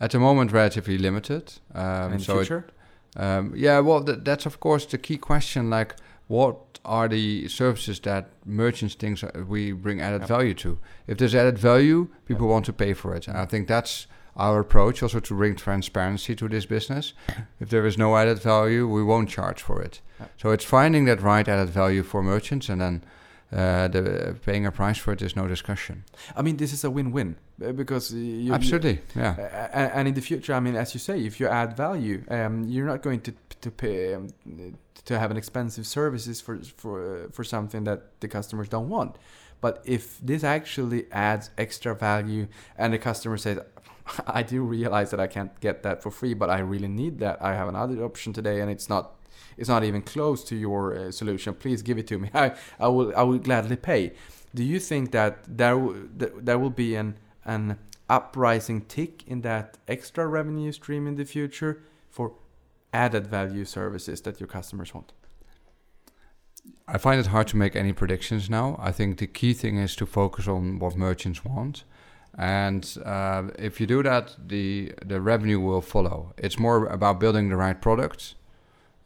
[0.00, 1.54] At the moment, relatively limited.
[1.74, 2.66] Um, in so it- future?
[3.16, 5.70] Um, yeah, well, th- that's of course the key question.
[5.70, 5.94] Like,
[6.28, 10.28] what are the services that merchants think we bring added Yep.
[10.28, 10.78] value to?
[11.06, 13.28] If there's added value, people want to pay for it.
[13.28, 14.06] And I think that's
[14.36, 17.12] our approach, also to bring transparency to this business.
[17.60, 20.00] if there is no added value, we won't charge for it.
[20.20, 20.30] Yep.
[20.38, 23.04] So it's finding that right added value for merchants, and then
[23.54, 26.02] uh, the paying a price for it is no discussion.
[26.36, 29.34] I mean, this is a win-win uh, because you, you- Absolutely, yeah.
[29.38, 32.22] Uh, and and in the future, I mean, as you say, if you add value,
[32.28, 34.28] um, you're not going to to pay um,
[35.04, 39.16] to have an expensive services for for uh, for something that the customers don't want.
[39.60, 42.46] But if this actually adds extra value,
[42.76, 43.58] and the customer says,
[44.26, 47.36] "I do realize that I can't get that for free, but I really need that.
[47.40, 49.12] I have another option today, and it's not."
[49.56, 51.54] It's not even close to your uh, solution.
[51.54, 52.30] Please give it to me.
[52.34, 54.12] I, I will I will gladly pay.
[54.54, 55.78] Do you think that there
[56.16, 57.78] that there will be an an
[58.08, 62.34] uprising tick in that extra revenue stream in the future for
[62.92, 65.12] added value services that your customers want?
[66.86, 68.76] I find it hard to make any predictions now.
[68.78, 71.84] I think the key thing is to focus on what merchants want,
[72.36, 76.34] and uh, if you do that, the the revenue will follow.
[76.36, 78.34] It's more about building the right product,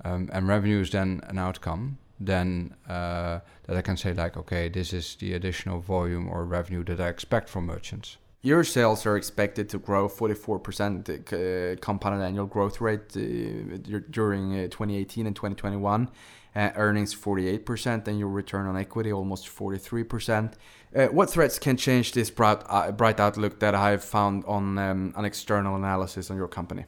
[0.04, 1.98] um, and revenue is then an outcome.
[2.20, 6.82] Then uh, that I can say like, okay, this is the additional volume or revenue
[6.84, 8.16] that I expect from merchants.
[8.42, 14.62] Your sales are expected to grow 44% uh, compounded annual growth rate uh, during uh,
[14.68, 16.08] 2018 and 2021.
[16.56, 20.54] Uh, earnings 48% and your return on equity almost 43%.
[20.96, 25.12] Uh, what threats can change this bright, uh, bright outlook that I've found on um,
[25.16, 26.86] an external analysis on your company?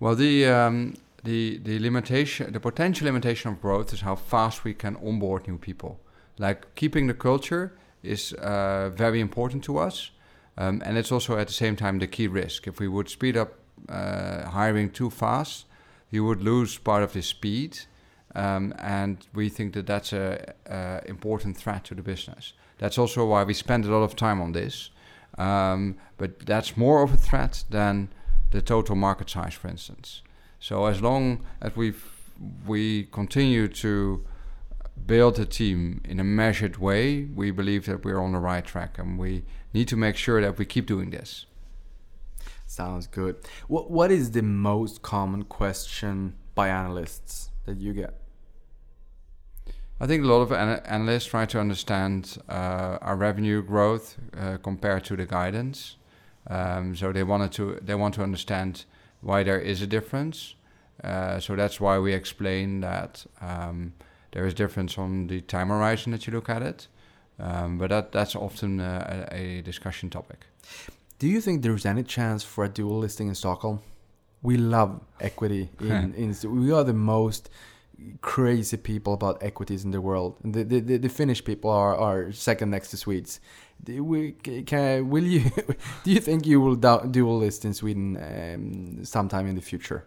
[0.00, 0.96] Well, the um,
[1.26, 5.58] the the limitation, the potential limitation of growth is how fast we can onboard new
[5.58, 6.00] people.
[6.38, 7.72] Like keeping the culture
[8.02, 10.10] is uh, very important to us,
[10.56, 12.66] um, and it's also at the same time the key risk.
[12.66, 13.50] If we would speed up
[13.88, 15.66] uh, hiring too fast,
[16.10, 17.78] you would lose part of the speed,
[18.34, 22.52] um, and we think that that's a, a important threat to the business.
[22.78, 24.90] That's also why we spend a lot of time on this.
[25.38, 28.08] Um, but that's more of a threat than
[28.50, 30.22] the total market size, for instance.
[30.58, 31.94] So as long as we
[32.66, 34.24] we continue to
[35.06, 38.98] build a team in a measured way, we believe that we're on the right track,
[38.98, 41.46] and we need to make sure that we keep doing this.
[42.66, 43.36] Sounds good.
[43.68, 48.14] What What is the most common question by analysts that you get?
[49.98, 54.58] I think a lot of ana- analysts try to understand uh, our revenue growth uh,
[54.58, 55.96] compared to the guidance.
[56.48, 58.84] Um, so they wanted to they want to understand
[59.20, 60.54] why there is a difference.
[61.02, 63.92] Uh, so that's why we explain that um,
[64.32, 66.88] there is difference on the time horizon that you look at it.
[67.38, 70.46] Um, but that that's often a, a discussion topic.
[71.18, 73.80] Do you think there's any chance for a dual listing in Stockholm?
[74.42, 77.50] We love equity in, in we are the most
[78.20, 80.36] crazy people about equities in the world.
[80.42, 83.40] The the, the, the Finnish people are, are second next to Swedes.
[83.82, 85.50] Do we, can, will you
[86.04, 90.04] do you think you will du- dual list in Sweden um, sometime in the future?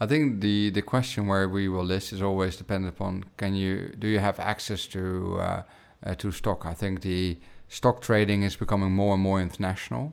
[0.00, 3.94] I think the the question where we will list is always dependent upon can you
[3.98, 5.62] do you have access to uh,
[6.04, 6.64] uh, to stock.
[6.66, 7.38] I think the
[7.68, 10.12] stock trading is becoming more and more international,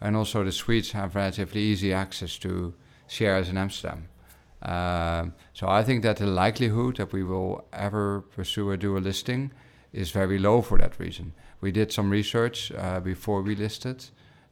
[0.00, 2.74] and also the Swedes have relatively easy access to
[3.06, 4.08] shares in Amsterdam.
[4.62, 9.52] Um, so I think that the likelihood that we will ever pursue a dual listing
[9.92, 11.32] is very low for that reason.
[11.60, 14.06] We did some research uh, before we listed,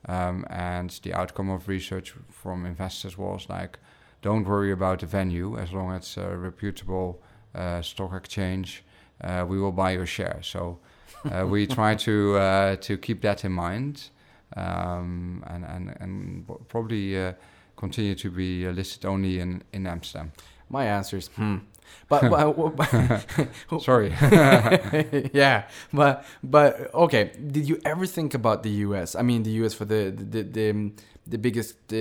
[0.07, 3.79] um, and the outcome of research from investors was like,
[4.21, 7.23] don't worry about the venue as long as it's a reputable
[7.55, 8.85] uh, stock exchange.
[9.21, 10.41] Uh, we will buy your share.
[10.43, 10.79] So
[11.31, 14.11] uh, we try to uh, to keep that in mind,
[14.57, 17.33] um, and and and probably uh,
[17.77, 20.33] continue to be listed only in in Amsterdam.
[20.69, 21.59] My answer is hmm.
[22.09, 24.15] But, but sorry.
[25.33, 27.33] yeah, but but okay.
[27.51, 29.15] Did you ever think about the U.S.?
[29.15, 29.75] I mean, the U.S.
[29.75, 30.93] for the the the,
[31.27, 31.97] the biggest uh,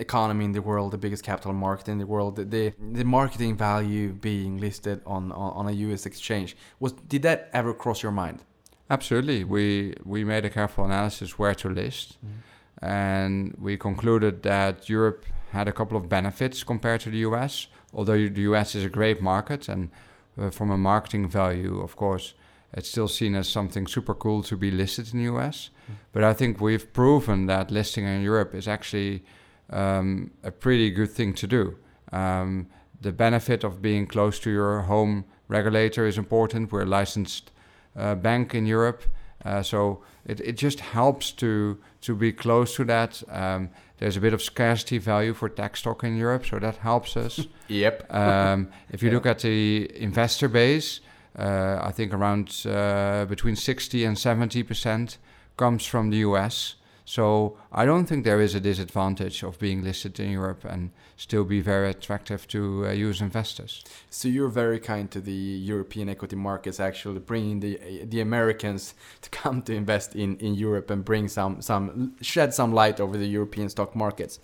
[0.00, 3.56] economy in the world, the biggest capital market in the world, the the, the marketing
[3.56, 6.06] value being listed on, on, on a U.S.
[6.06, 6.56] exchange.
[6.78, 8.44] Was did that ever cross your mind?
[8.88, 9.44] Absolutely.
[9.44, 12.86] We we made a careful analysis where to list, mm.
[12.86, 17.66] and we concluded that Europe had a couple of benefits compared to the US.
[17.92, 19.90] Although the US is a great market, and
[20.38, 22.34] uh, from a marketing value, of course,
[22.72, 25.70] it's still seen as something super cool to be listed in the US.
[25.90, 25.94] Mm.
[26.12, 29.24] But I think we've proven that listing in Europe is actually
[29.70, 31.76] um, a pretty good thing to do.
[32.12, 32.68] Um,
[33.00, 36.70] the benefit of being close to your home regulator is important.
[36.70, 37.50] We're a licensed
[37.96, 39.02] uh, bank in Europe,
[39.44, 43.22] uh, so it, it just helps to to be close to that.
[43.28, 47.16] Um, there's a bit of scarcity value for tech stock in Europe, so that helps
[47.16, 47.46] us.
[47.68, 48.06] yep.
[48.10, 49.14] Um, if you yeah.
[49.14, 51.00] look at the investor base,
[51.38, 55.18] uh, I think around uh, between 60 and 70 percent
[55.56, 56.76] comes from the US.
[57.04, 61.44] So I don't think there is a disadvantage of being listed in Europe and still
[61.44, 63.84] be very attractive to uh, US investors.
[64.10, 69.30] So you're very kind to the European equity markets, actually bringing the the Americans to
[69.30, 73.26] come to invest in, in Europe and bring some some shed some light over the
[73.26, 74.38] European stock markets.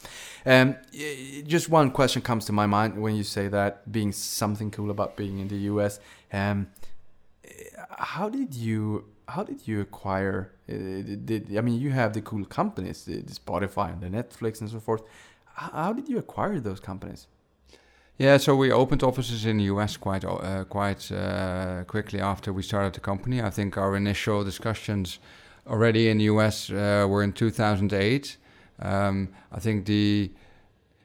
[0.45, 0.77] Um,
[1.47, 5.17] just one question comes to my mind when you say that being something cool about
[5.17, 6.01] being in the US.
[6.33, 6.69] Um,
[7.99, 10.53] how did you how did you acquire?
[10.69, 10.75] Uh,
[11.25, 14.71] did, I mean, you have the cool companies, the, the Spotify and the Netflix and
[14.71, 15.03] so forth.
[15.55, 17.27] How, did you acquire those companies?
[18.19, 22.63] Yeah, so we opened offices in the US quite uh, quite uh, quickly after we
[22.63, 23.43] started the company.
[23.43, 25.19] I think our initial discussions
[25.67, 28.37] already in the US uh, were in 2008.
[28.79, 30.31] Um, I think the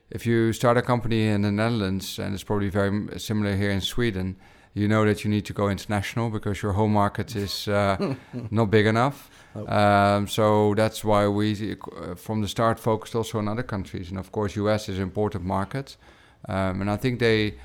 [0.09, 3.81] if you start a company in the Netherlands, and it's probably very similar here in
[3.81, 4.35] Sweden,
[4.73, 8.15] you know that you need to go international because your home market is uh,
[8.51, 9.29] not big enough.
[9.67, 14.17] Um, so that's why we, uh, from the start, focused also on other countries, and
[14.17, 15.97] of course, US is an important market.
[16.47, 17.55] Um, and I think they,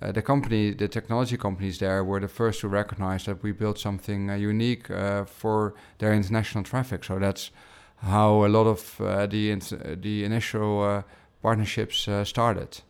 [0.00, 3.78] uh, the company, the technology companies there, were the first to recognize that we built
[3.78, 7.02] something uh, unique uh, for their international traffic.
[7.02, 7.50] So that's
[7.98, 9.54] how a lot of uh, the
[10.00, 11.04] the initial
[11.42, 12.82] partnerships started.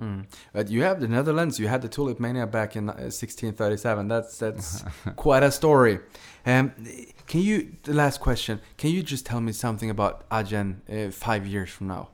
[0.00, 0.24] Mm.
[0.52, 1.58] But you have the Netherlands.
[1.58, 4.10] You had the Tulip Mania back in 1637.
[4.10, 4.84] Uh, that's that's
[5.16, 6.00] quite a story.
[6.46, 6.72] Um,
[7.26, 7.76] can you?
[7.82, 8.60] The last question.
[8.78, 12.08] Can you just tell me something about Adyen uh, five years from now?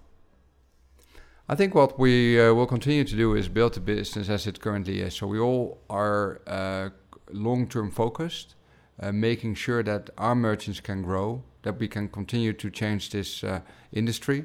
[1.48, 4.60] I think what we uh, will continue to do is build the business as it
[4.60, 5.14] currently is.
[5.14, 6.88] So we all are uh,
[7.30, 8.56] long-term focused,
[9.00, 13.44] uh, making sure that our merchants can grow, that we can continue to change this
[13.44, 13.60] uh,
[13.92, 14.44] industry,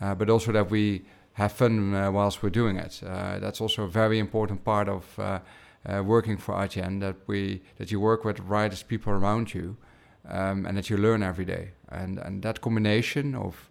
[0.00, 1.04] but also that we
[1.34, 3.02] have fun uh, whilst we're doing it.
[3.02, 5.18] Uh, that's also a very important part of
[5.88, 9.76] uh, working for Adyen that we that you work with the rightest people around you,
[10.28, 11.70] um, and that you learn every day.
[11.88, 13.70] And and that combination of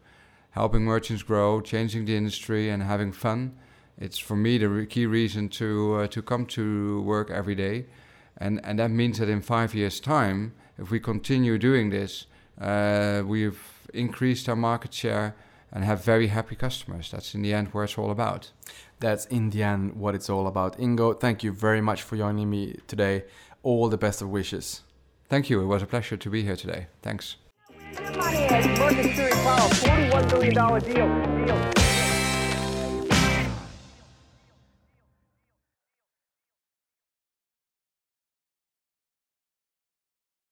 [0.51, 3.53] helping merchants grow, changing the industry, and having fun.
[3.97, 7.85] It's for me the re- key reason to uh, to come to work every day,
[8.37, 12.25] and and that means that in five years' time, if we continue doing this,
[12.59, 13.61] uh, we've
[13.93, 15.35] increased our market share
[15.71, 17.11] and have very happy customers.
[17.11, 18.51] That's in the end where it's all about.
[18.99, 20.77] That's in the end what it's all about.
[20.77, 23.25] Ingo, thank you very much for joining me today.
[23.63, 24.81] All the best of wishes.
[25.29, 25.61] Thank you.
[25.61, 26.87] It was a pleasure to be here today.
[27.01, 27.35] Thanks.
[27.93, 31.45] $41 billion deal.
[31.45, 31.88] deal.